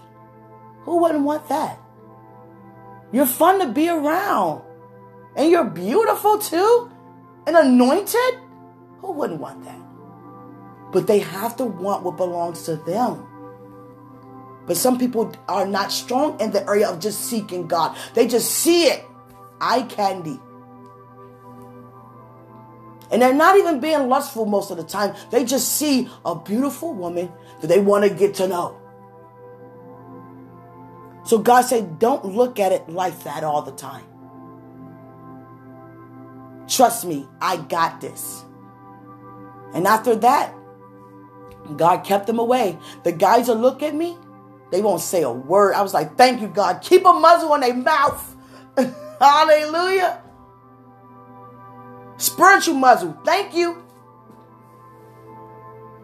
[0.83, 1.79] Who wouldn't want that?
[3.11, 4.63] You're fun to be around.
[5.35, 6.91] And you're beautiful too?
[7.47, 8.39] And anointed?
[8.99, 9.79] Who wouldn't want that?
[10.91, 13.27] But they have to want what belongs to them.
[14.65, 17.97] But some people are not strong in the area of just seeking God.
[18.13, 19.03] They just see it.
[19.59, 20.39] Eye candy.
[23.11, 25.15] And they're not even being lustful most of the time.
[25.31, 28.80] They just see a beautiful woman that they want to get to know.
[31.23, 34.05] So God said, don't look at it like that all the time.
[36.67, 38.43] Trust me, I got this.
[39.73, 40.53] And after that,
[41.77, 42.77] God kept them away.
[43.03, 44.17] The guys will look at me,
[44.71, 45.73] they won't say a word.
[45.73, 46.81] I was like, thank you, God.
[46.81, 48.35] Keep a muzzle on their mouth.
[49.19, 50.23] Hallelujah.
[52.17, 53.19] Spiritual muzzle.
[53.25, 53.83] Thank you.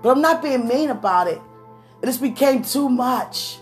[0.01, 1.41] But I'm not being mean about it.
[2.01, 3.59] It just became too much.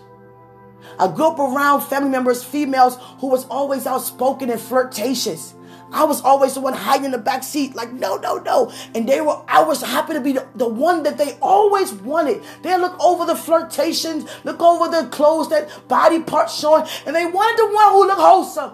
[0.98, 5.54] I group around family members, females, who was always outspoken and flirtatious.
[5.92, 8.72] I was always the one hiding in the back seat, like, no, no, no.
[8.94, 12.42] And they were, I was happy to be the, the one that they always wanted.
[12.62, 17.26] They look over the flirtations, look over the clothes, that body parts showing, and they
[17.26, 18.72] wanted the one who looked wholesome.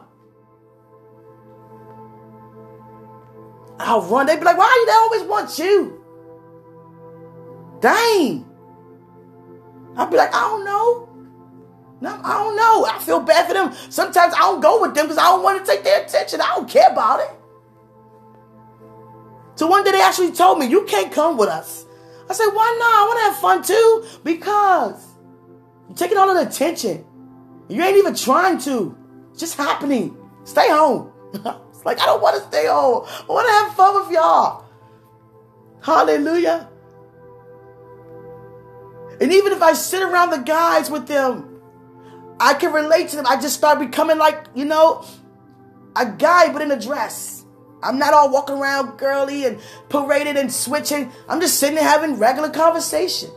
[3.78, 4.26] I'll run.
[4.26, 6.02] They'd be like, why do they always want you?
[7.80, 8.46] Dang.
[9.96, 11.11] I'd be like, I don't know.
[12.02, 12.84] No, I don't know.
[12.84, 13.72] I feel bad for them.
[13.88, 16.40] Sometimes I don't go with them because I don't want to take their attention.
[16.40, 17.30] I don't care about it.
[19.54, 21.86] So one day they actually told me, you can't come with us.
[22.28, 22.92] I said, why not?
[22.92, 24.20] I want to have fun too.
[24.24, 25.00] Because
[25.86, 27.04] you're taking all the attention.
[27.68, 28.98] You ain't even trying to.
[29.30, 30.16] It's just happening.
[30.44, 31.12] Stay home.
[31.84, 33.04] Like, I don't want to stay home.
[33.08, 34.64] I want to have fun with y'all.
[35.82, 36.70] Hallelujah.
[39.20, 41.51] And even if I sit around the guys with them,
[42.40, 43.26] I can relate to them.
[43.26, 45.04] I just start becoming like, you know,
[45.96, 47.44] a guy but in a dress.
[47.82, 51.10] I'm not all walking around girly and paraded and switching.
[51.28, 53.30] I'm just sitting there having regular conversation.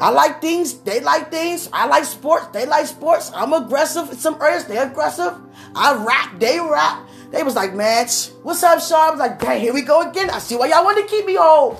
[0.00, 1.68] I like things, they like things.
[1.72, 3.30] I like sports, they like sports.
[3.34, 5.34] I'm aggressive some areas, they're aggressive.
[5.74, 7.08] I rap, they rap.
[7.30, 8.06] They was like, man,
[8.42, 9.08] what's up, Sean?
[9.08, 10.30] I was like, dang, here we go again.
[10.30, 11.76] I see why y'all want to keep me home.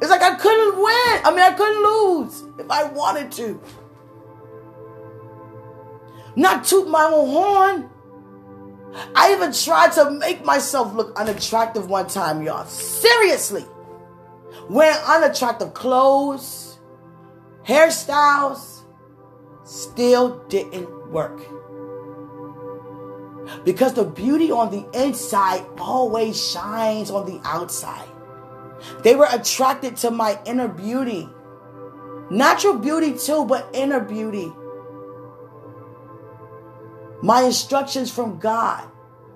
[0.00, 1.20] It's like I couldn't win.
[1.24, 3.60] I mean, I couldn't lose if I wanted to.
[6.36, 7.90] Not toot my own horn.
[9.14, 12.66] I even tried to make myself look unattractive one time, y'all.
[12.66, 13.64] Seriously.
[14.68, 16.78] Wearing unattractive clothes,
[17.66, 18.82] hairstyles,
[19.64, 21.40] still didn't work.
[23.64, 28.08] Because the beauty on the inside always shines on the outside.
[29.02, 31.28] They were attracted to my inner beauty.
[32.28, 34.52] Natural beauty too, but inner beauty.
[37.22, 38.88] My instructions from God.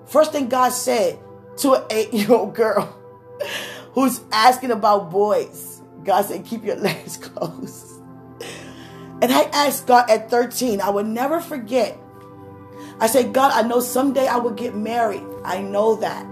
[0.05, 1.19] First thing God said
[1.57, 2.97] to an eight year old girl
[3.93, 7.87] who's asking about boys, God said, keep your legs closed.
[9.21, 11.97] And I asked God at 13, I will never forget
[13.01, 15.23] I said, God, I know someday I will get married.
[15.43, 16.23] I know that.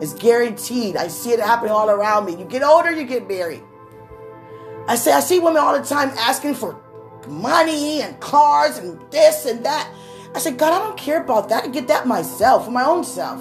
[0.00, 0.96] It's guaranteed.
[0.96, 2.36] I see it happening all around me.
[2.36, 3.62] You get older, you get married.
[4.86, 6.80] I say, I see women all the time asking for
[7.26, 9.92] money and cars and this and that.
[10.36, 11.64] I said, God, I don't care about that.
[11.64, 13.40] I get that myself, for my own self.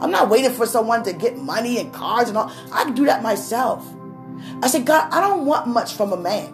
[0.00, 2.52] I'm not waiting for someone to get money and cars and all.
[2.72, 3.86] I can do that myself.
[4.60, 6.46] I said, God, I don't want much from a man.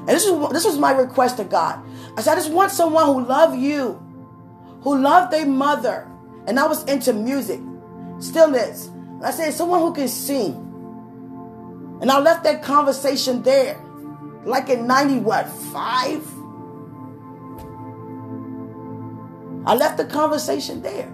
[0.00, 1.80] And this is this was my request to God.
[2.16, 4.02] I said, I just want someone who love you,
[4.80, 6.10] who loved their mother.
[6.48, 7.60] And I was into music,
[8.18, 8.86] still is.
[8.86, 10.54] And I said, someone who can sing.
[12.00, 13.80] And I left that conversation there,
[14.44, 16.28] like in 90, what, five?
[19.68, 21.04] I left the conversation there.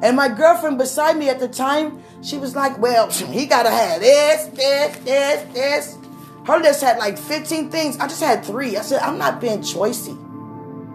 [0.00, 4.00] And my girlfriend beside me at the time, she was like, Well, he gotta have
[4.00, 5.98] this, this, this, this.
[6.46, 7.98] Her list had like 15 things.
[7.98, 8.76] I just had three.
[8.76, 10.16] I said, I'm not being choicy.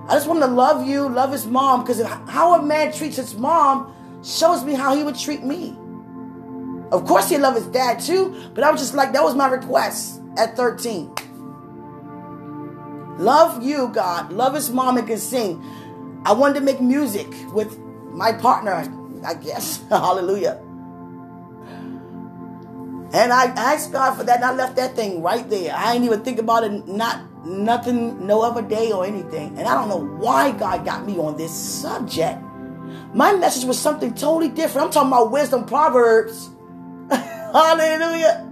[0.07, 3.35] I just want to love you, love his mom, because how a man treats his
[3.35, 3.93] mom
[4.23, 5.75] shows me how he would treat me.
[6.91, 9.47] Of course, he loved his dad too, but I was just like, that was my
[9.47, 11.13] request at 13.
[13.17, 14.31] Love you, God.
[14.31, 15.63] Love his mom and can sing.
[16.25, 17.77] I wanted to make music with
[18.11, 18.83] my partner,
[19.23, 19.83] I guess.
[19.89, 20.59] Hallelujah.
[23.13, 25.73] And I asked God for that, and I left that thing right there.
[25.73, 29.57] I didn't even think about it, not nothing, no other day or anything.
[29.57, 32.41] And I don't know why God got me on this subject.
[33.13, 34.87] My message was something totally different.
[34.87, 36.49] I'm talking about wisdom proverbs.
[37.09, 38.51] Hallelujah.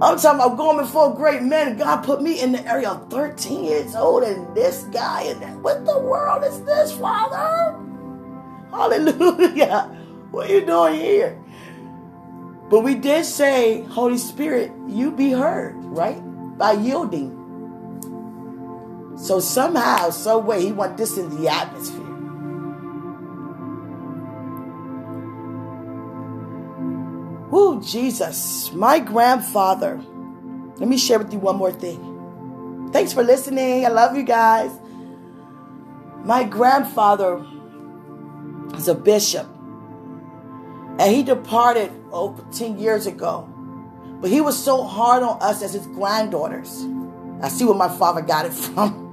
[0.00, 1.76] I'm talking about going before great men.
[1.76, 5.84] God put me in the area of 13 years old, and this guy, and what
[5.84, 7.76] the world is this, Father?
[8.70, 9.94] Hallelujah.
[10.30, 11.38] What are you doing here?
[12.68, 16.20] But we did say, Holy Spirit, you be heard, right?
[16.58, 17.32] By yielding.
[19.16, 21.97] So somehow, some way, he want this in the atmosphere.
[27.50, 30.00] Woo, Jesus, my grandfather.
[30.76, 32.88] Let me share with you one more thing.
[32.92, 33.86] Thanks for listening.
[33.86, 34.70] I love you guys.
[36.24, 37.44] My grandfather
[38.74, 39.46] is a bishop.
[40.98, 43.48] And he departed over 10 years ago.
[44.20, 46.84] But he was so hard on us as his granddaughters.
[47.40, 49.06] I see where my father got it from.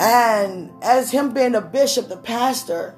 [0.00, 2.96] And as him being a bishop, the pastor,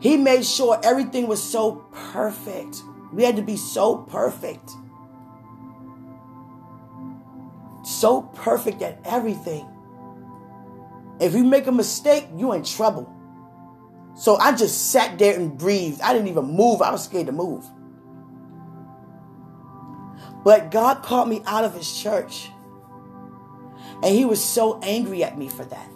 [0.00, 2.82] he made sure everything was so perfect.
[3.12, 4.70] We had to be so perfect.
[7.84, 9.66] So perfect at everything.
[11.20, 13.12] If you make a mistake, you're in trouble.
[14.14, 16.00] So I just sat there and breathed.
[16.00, 16.82] I didn't even move.
[16.82, 17.64] I was scared to move.
[20.44, 22.50] But God called me out of his church.
[24.02, 25.88] And he was so angry at me for that.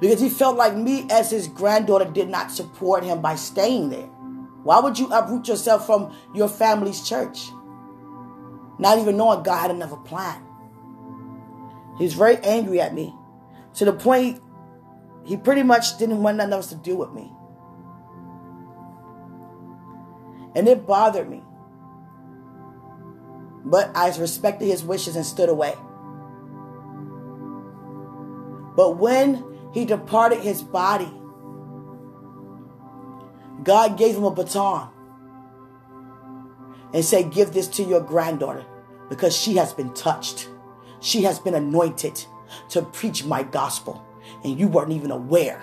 [0.00, 4.08] Because he felt like me, as his granddaughter, did not support him by staying there.
[4.62, 7.50] Why would you uproot yourself from your family's church?
[8.78, 10.42] Not even knowing God had another plan.
[11.98, 13.14] He was very angry at me
[13.74, 14.40] to the point
[15.24, 17.30] he pretty much didn't want nothing else to do with me.
[20.54, 21.42] And it bothered me.
[23.64, 25.74] But I respected his wishes and stood away.
[28.76, 31.12] But when he departed his body,
[33.62, 34.88] God gave him a baton
[36.92, 38.64] and said, Give this to your granddaughter
[39.08, 40.48] because she has been touched.
[41.00, 42.24] She has been anointed
[42.70, 44.04] to preach my gospel
[44.44, 45.62] and you weren't even aware.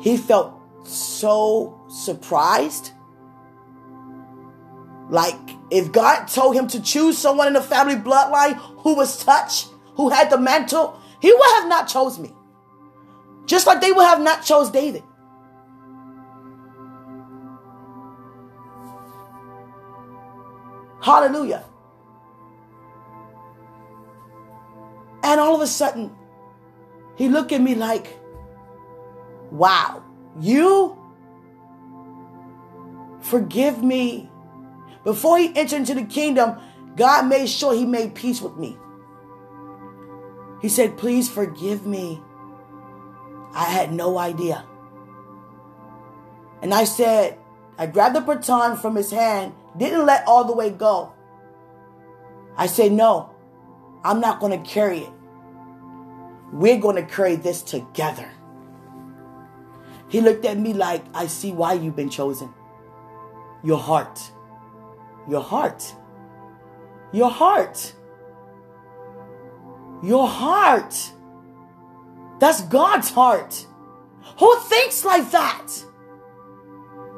[0.00, 0.54] He felt
[0.86, 2.92] so surprised.
[5.08, 5.38] Like
[5.70, 10.08] if God told him to choose someone in the family bloodline who was touched, who
[10.10, 12.32] had the mantle, he would have not chose me.
[13.46, 15.04] Just like they would have not chose David.
[21.00, 21.64] Hallelujah.
[25.22, 26.10] And all of a sudden,
[27.16, 28.18] he looked at me like,
[29.50, 30.02] wow,
[30.40, 30.98] you
[33.20, 34.30] forgive me.
[35.06, 36.58] Before he entered into the kingdom,
[36.96, 38.76] God made sure he made peace with me.
[40.60, 42.20] He said, please forgive me.
[43.54, 44.66] I had no idea.
[46.60, 47.38] And I said,
[47.78, 51.12] I grabbed the baton from his hand, didn't let all the way go.
[52.56, 53.32] I said, no,
[54.02, 55.12] I'm not going to carry it.
[56.52, 58.28] We're going to carry this together.
[60.08, 62.52] He looked at me like, I see why you've been chosen.
[63.62, 64.32] Your heart.
[65.28, 65.94] Your heart.
[67.12, 67.92] Your heart.
[70.02, 70.94] Your heart.
[72.38, 73.66] That's God's heart.
[74.38, 75.68] Who thinks like that?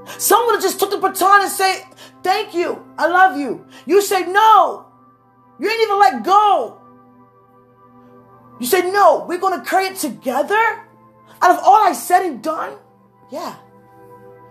[0.06, 1.82] Someone just took the baton and say,
[2.22, 2.84] Thank you.
[2.96, 3.66] I love you.
[3.86, 4.86] You say no.
[5.58, 6.80] You ain't even let go.
[8.60, 10.54] You said, no, we're going to carry it together?
[11.40, 12.76] Out of all I said and done?
[13.30, 13.54] Yeah.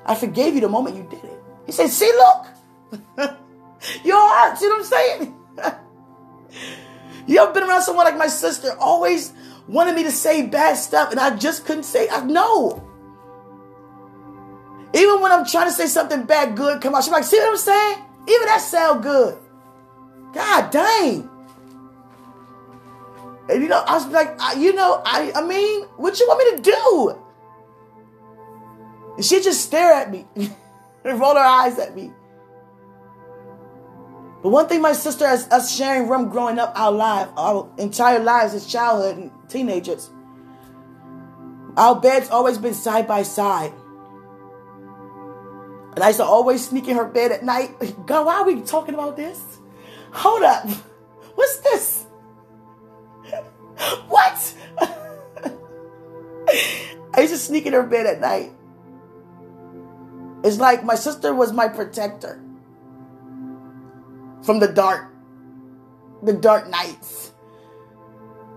[0.06, 1.44] I forgave you the moment you did it.
[1.66, 2.48] He said, see, look.
[4.04, 5.36] Your heart, know what I'm saying?
[7.28, 9.34] you ever been around someone like my sister, always
[9.68, 12.84] wanted me to say bad stuff, and I just couldn't say, I know.
[14.94, 17.50] Even when I'm trying to say something bad, good come out, she's like, see what
[17.50, 17.98] I'm saying?
[18.28, 19.38] Even that sound good.
[20.34, 21.30] God dang.
[23.50, 26.40] And you know, I was like, I, you know, I, I mean, what you want
[26.40, 27.24] me to do?
[29.16, 30.56] And she just stare at me and
[31.20, 32.12] roll her eyes at me.
[34.44, 38.20] But one thing my sister has us sharing room growing up our life, our entire
[38.20, 40.10] lives as childhood and teenagers.
[41.76, 43.74] Our beds always been side by side.
[45.96, 47.72] And I used to always sneak in her bed at night.
[48.06, 49.42] God, why are we talking about this?
[50.12, 50.68] Hold up.
[51.36, 52.06] What's this?
[54.08, 54.54] What?
[57.14, 58.52] I used to sneak in her bed at night.
[60.44, 62.42] It's like my sister was my protector
[64.48, 65.12] from the dark,
[66.24, 67.34] the dark nights.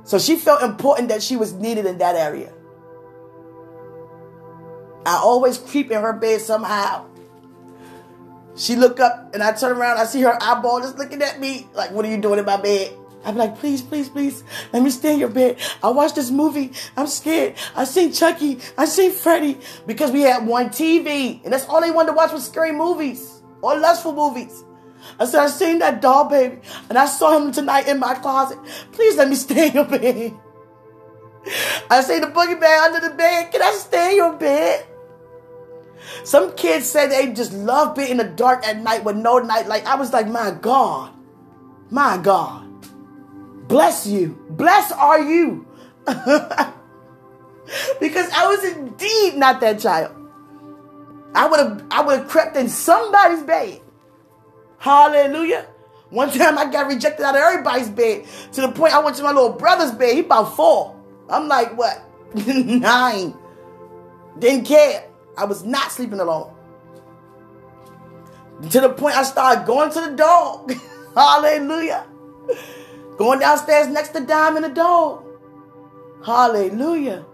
[0.04, 2.52] So she felt important that she was needed in that area.
[5.04, 7.06] I always creep in her bed somehow.
[8.54, 11.66] She look up and I turn around, I see her eyeball just looking at me
[11.74, 12.96] like, what are you doing in my bed?
[13.24, 15.58] I'm like, please, please, please, let me stay in your bed.
[15.82, 16.70] I watched this movie.
[16.96, 17.56] I'm scared.
[17.74, 18.60] I seen Chucky.
[18.78, 22.30] I seen Freddy because we had one TV and that's all they wanted to watch
[22.30, 24.62] was scary movies or lustful movies.
[25.18, 28.58] I said, I seen that doll baby and I saw him tonight in my closet.
[28.92, 30.34] Please let me stay in your bed.
[31.90, 33.50] I see the boogeyman under the bed.
[33.50, 34.86] Can I stay in your bed?
[36.24, 39.68] Some kids say they just love being in the dark at night with no night
[39.68, 39.86] light.
[39.86, 41.12] I was like, my God,
[41.90, 42.66] my God.
[43.68, 44.38] Bless you.
[44.50, 45.66] Bless are you.
[46.06, 46.72] because
[48.32, 50.16] I was indeed not that child.
[51.34, 53.80] I would have I would have crept in somebody's bed.
[54.80, 55.66] Hallelujah.
[56.08, 59.22] One time I got rejected out of everybody's bed to the point I went to
[59.22, 60.14] my little brother's bed.
[60.14, 60.96] He about four.
[61.28, 62.02] I'm like, what?
[62.34, 63.36] Nine.
[64.38, 65.06] Didn't care.
[65.36, 66.52] I was not sleeping alone.
[68.70, 70.72] To the point I started going to the dog.
[71.14, 72.06] Hallelujah.
[73.18, 75.26] Going downstairs next to Dime and the dog.
[76.24, 77.26] Hallelujah.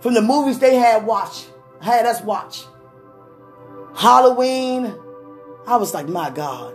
[0.00, 1.44] From the movies they had watch,
[1.82, 2.64] had us watch.
[3.94, 4.94] Halloween.
[5.66, 6.74] I was like, my God,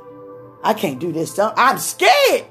[0.64, 1.32] I can't do this.
[1.32, 1.54] Stuff.
[1.58, 2.46] I'm scared.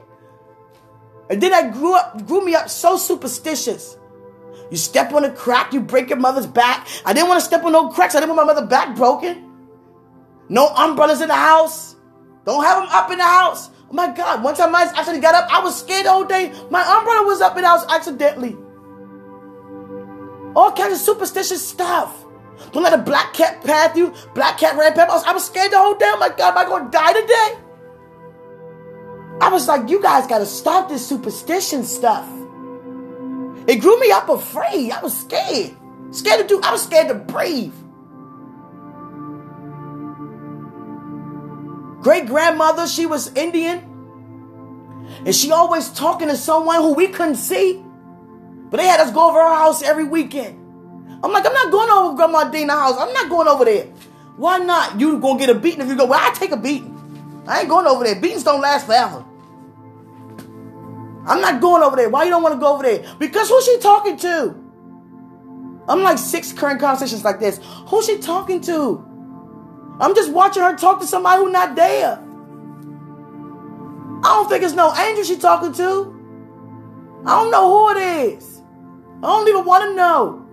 [1.29, 3.97] And then I grew up, grew me up so superstitious.
[4.71, 6.87] You step on a crack, you break your mother's back.
[7.05, 8.15] I didn't want to step on no cracks.
[8.15, 9.45] I didn't want my mother's back broken.
[10.49, 11.97] No umbrellas in the house.
[12.45, 13.71] Don't have them up in the house.
[13.89, 16.53] Oh my God, one time I actually got up, I was scared all day.
[16.71, 18.57] My umbrella was up in the house accidentally.
[20.57, 22.26] All kinds of superstitious stuff.
[22.73, 24.15] Don't let a black cat pass you.
[24.35, 25.27] Black cat ran past.
[25.27, 26.13] I was scared the whole day.
[26.19, 27.59] My God, am I going to die today?
[29.41, 32.27] I was like, you guys got to stop this superstition stuff.
[33.67, 34.93] It grew me up afraid.
[34.93, 35.77] I was scared.
[36.11, 37.75] Scared to do, I was scared to breathe.
[42.07, 43.79] great grandmother, she was Indian.
[45.25, 47.83] And she always talking to someone who we couldn't see.
[48.71, 50.66] But they had us go over her house every weekend.
[51.23, 52.97] I'm like, I'm not going over Grandma Dina's house.
[52.99, 53.87] I'm not going over there.
[54.37, 55.01] Why not?
[55.01, 56.93] You gonna get a beating if you go, well, I take a beating.
[57.47, 58.21] I ain't going over there.
[58.21, 59.25] Beatings don't last forever.
[61.27, 62.09] I'm not going over there.
[62.09, 63.05] Why you don't want to go over there?
[63.19, 64.55] Because who's she talking to?
[65.89, 67.61] I'm like six current conversations like this.
[67.89, 69.05] Who's she talking to?
[70.01, 72.23] I'm just watching her talk to somebody who's not there.
[74.23, 76.13] I don't think it's no angel she's talking to.
[77.25, 78.63] I don't know who it is.
[79.19, 80.46] I don't even want to know.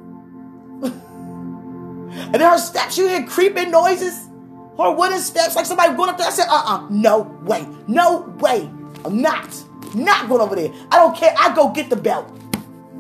[2.14, 4.30] And then her steps, you hear creeping noises.
[4.78, 6.28] Her wooden steps, like somebody going up there.
[6.28, 7.68] I said, uh-uh, no way.
[7.88, 8.70] No way.
[9.06, 9.64] I'm not.
[9.94, 10.72] Not going over there.
[10.92, 11.34] I don't care.
[11.38, 12.28] I go get the belt.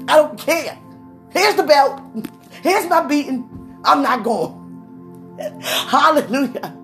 [0.07, 0.77] I don't care.
[1.31, 2.01] Here's the belt.
[2.61, 3.79] Here's my beating.
[3.83, 5.35] I'm not going.
[5.61, 6.77] Hallelujah.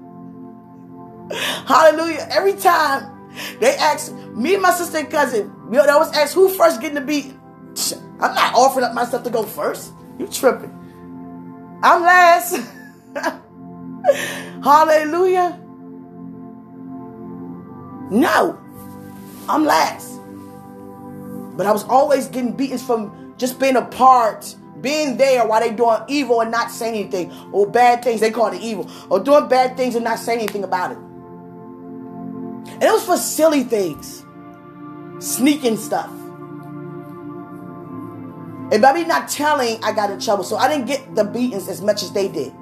[1.67, 2.27] Hallelujah.
[2.31, 6.81] Every time they ask me and my sister and cousin, they always ask who first
[6.81, 7.33] getting the beat.
[8.19, 9.93] I'm not offering up myself to go first.
[10.17, 10.78] You tripping.
[11.81, 12.57] I'm last.
[14.63, 15.59] Hallelujah.
[18.11, 18.59] No,
[19.47, 20.19] I'm last.
[21.55, 25.71] But I was always getting beatings from just being a part being there while they
[25.71, 29.47] doing evil and not saying anything, or bad things, they call it evil, or doing
[29.47, 30.97] bad things and not saying anything about it.
[32.73, 34.23] And it was for silly things,
[35.19, 36.09] sneaking stuff.
[38.71, 40.43] And by me not telling, I got in trouble.
[40.43, 42.53] So I didn't get the beatings as much as they did.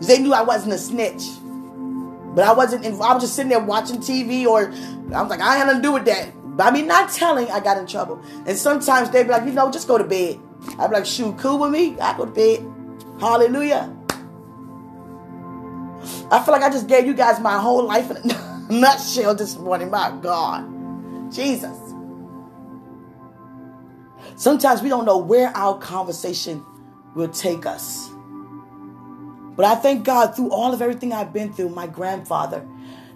[0.00, 1.28] They knew I wasn't a snitch.
[2.34, 4.72] But I wasn't, I was just sitting there watching TV or
[5.14, 6.32] I was like, I had nothing to do with that.
[6.58, 8.22] I mean, not telling, I got in trouble.
[8.46, 10.40] And sometimes they'd be like, you know, just go to bed.
[10.78, 11.98] I'd be like, shoot, cool with me?
[12.00, 12.68] I go to bed.
[13.20, 13.94] Hallelujah.
[16.30, 19.56] I feel like I just gave you guys my whole life in a nutshell this
[19.56, 19.90] morning.
[19.90, 21.32] My God.
[21.32, 21.87] Jesus.
[24.38, 26.64] Sometimes we don't know where our conversation
[27.16, 28.08] will take us.
[29.56, 32.64] But I thank God through all of everything I've been through, my grandfather.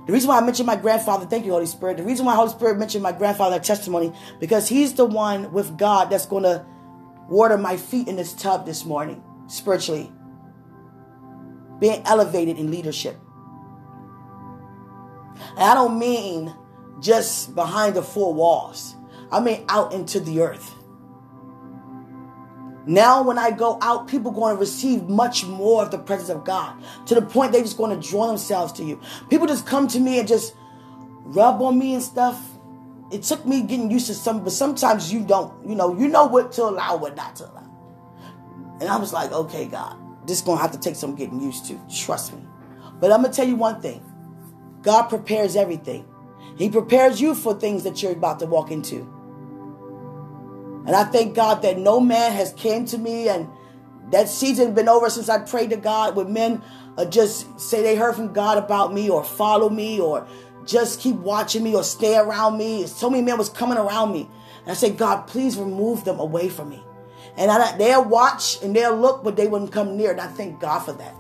[0.05, 1.99] The reason why I mentioned my grandfather, thank you, Holy Spirit.
[1.99, 6.11] The reason why Holy Spirit mentioned my grandfather testimony, because he's the one with God
[6.11, 6.67] that's going to
[7.29, 10.11] water my feet in this tub this morning, spiritually.
[11.79, 13.17] Being elevated in leadership.
[15.51, 16.53] And I don't mean
[16.99, 18.97] just behind the four walls.
[19.31, 20.75] I mean out into the earth.
[22.87, 26.45] Now, when I go out, people going to receive much more of the presence of
[26.45, 29.01] God to the point they're just going to draw themselves to you.
[29.31, 30.55] People just come to me and just
[31.25, 32.41] rub on me and stuff.
[33.13, 35.69] It took me getting used to some, but sometimes you don't.
[35.69, 37.63] You know, you know what to allow, what not to allow.
[38.81, 41.41] And I was like, okay, God, this is going to have to take some getting
[41.41, 41.81] used to.
[41.95, 42.43] Trust me.
[42.99, 44.03] But I'm going to tell you one thing
[44.83, 46.05] God prepares everything,
[46.57, 49.09] He prepares you for things that you're about to walk into.
[50.87, 53.49] And I thank God that no man has came to me and
[54.11, 56.63] that season been over since I prayed to God with men
[56.99, 60.27] uh, just say they heard from God about me or follow me or
[60.67, 62.87] just keep watching me or stay around me.
[62.87, 64.29] So many men was coming around me.
[64.63, 66.83] And I said, God, please remove them away from me.
[67.37, 70.13] And I, they'll watch and they'll look, but they wouldn't come near.
[70.13, 71.15] And I thank God for that.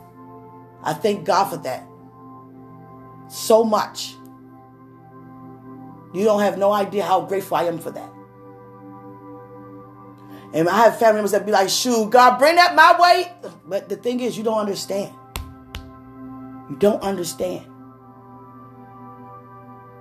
[0.82, 1.86] I thank God for that.
[3.30, 4.14] So much.
[6.12, 8.11] You don't have no idea how grateful I am for that.
[10.54, 13.32] And I have family members that be like, shoot, God, bring that my way.
[13.66, 15.14] But the thing is, you don't understand.
[16.68, 17.66] You don't understand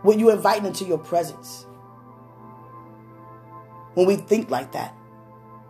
[0.01, 1.65] what you invite into your presence.
[3.93, 4.93] When we think like that,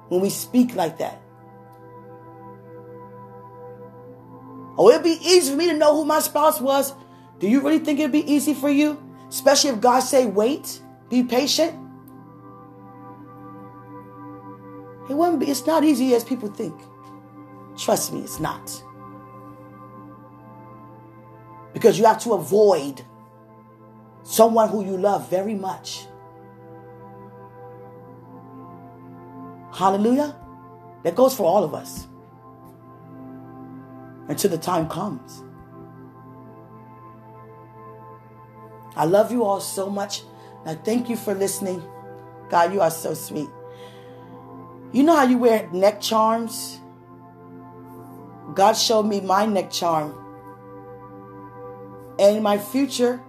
[0.09, 1.21] when we speak like that.
[4.77, 6.93] Oh, it'd be easy for me to know who my spouse was.
[7.39, 9.01] Do you really think it'd be easy for you?
[9.29, 11.77] Especially if God say, wait, be patient.
[15.09, 16.79] It won't be, it's not easy as people think.
[17.77, 18.83] Trust me, it's not.
[21.73, 23.03] Because you have to avoid
[24.23, 26.05] someone who you love very much.
[29.73, 30.35] Hallelujah.
[31.03, 32.07] That goes for all of us.
[34.27, 35.43] Until the time comes.
[38.95, 40.23] I love you all so much.
[40.65, 41.81] Now, thank you for listening.
[42.49, 43.49] God, you are so sweet.
[44.91, 46.79] You know how you wear neck charms?
[48.53, 50.15] God showed me my neck charm.
[52.19, 53.21] And my future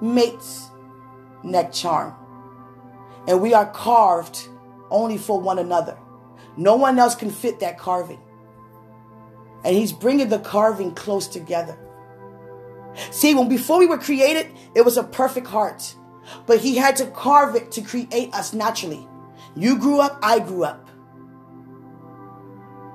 [0.00, 0.68] mate's
[1.44, 2.14] neck charm.
[3.28, 4.48] And we are carved
[4.90, 5.96] only for one another.
[6.56, 8.20] No one else can fit that carving.
[9.64, 11.78] And he's bringing the carving close together.
[13.10, 15.94] See, when before we were created, it was a perfect heart.
[16.46, 19.08] But he had to carve it to create us naturally.
[19.56, 20.88] You grew up, I grew up.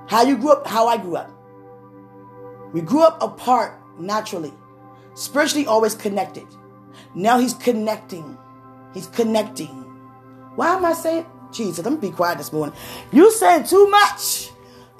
[0.08, 1.30] How you grew up, how I grew up.
[2.72, 4.52] We grew up apart naturally,
[5.14, 6.46] spiritually always connected.
[7.14, 8.38] Now he's connecting.
[8.94, 9.68] He's connecting.
[10.54, 11.26] Why am I saying?
[11.50, 12.74] Jesus, let me be quiet this morning.
[13.10, 14.50] You saying too much.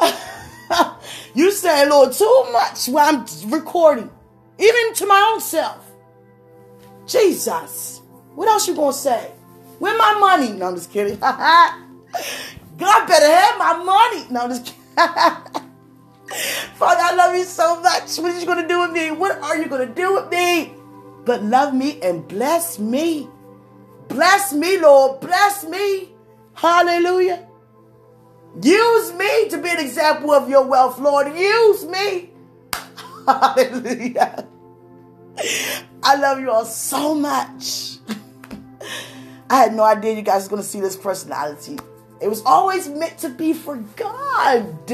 [1.34, 4.10] you saying, Lord, too much while I'm recording,
[4.58, 5.90] even to my own self.
[7.06, 8.00] Jesus,
[8.34, 9.32] what else you gonna say?
[9.82, 10.52] Where my money?
[10.52, 11.18] No, I'm just kidding.
[11.18, 11.80] God
[12.78, 14.24] better have my money.
[14.30, 14.80] No, I'm just kidding.
[16.76, 18.16] Father, I love you so much.
[18.18, 19.10] What are you going to do with me?
[19.10, 20.72] What are you going to do with me?
[21.24, 23.28] But love me and bless me.
[24.06, 25.20] Bless me, Lord.
[25.20, 26.10] Bless me.
[26.54, 27.48] Hallelujah.
[28.62, 31.36] Use me to be an example of your wealth, Lord.
[31.36, 32.30] Use me.
[33.26, 34.46] Hallelujah.
[36.04, 37.98] I love you all so much.
[39.52, 41.78] I had no idea you guys were going to see this personality.
[42.22, 44.90] It was always meant to be for God.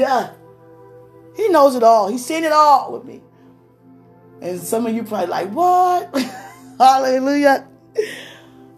[1.37, 2.09] He knows it all.
[2.09, 3.21] He's seen it all with me.
[4.41, 6.13] And some of you probably like, what?
[6.77, 7.69] Hallelujah.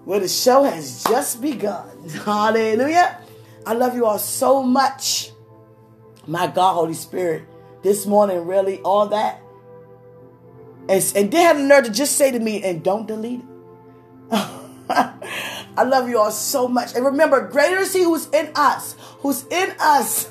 [0.05, 2.09] Well, the show has just begun.
[2.25, 3.19] Hallelujah.
[3.65, 5.31] I love you all so much.
[6.27, 7.41] My God, Holy Spirit,
[7.81, 9.41] this morning, really, all that.
[10.87, 13.45] And, and they had the nerve to just say to me, and don't delete it.
[15.77, 16.95] I love you all so much.
[16.95, 20.29] And remember, greater is He who's in us, who's in us.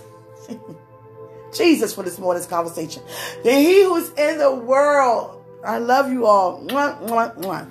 [1.55, 3.03] Jesus for this morning's conversation.
[3.45, 5.43] Than He who's in the world.
[5.65, 6.63] I love you all.
[6.63, 7.69] Mwah, mwah, mwah.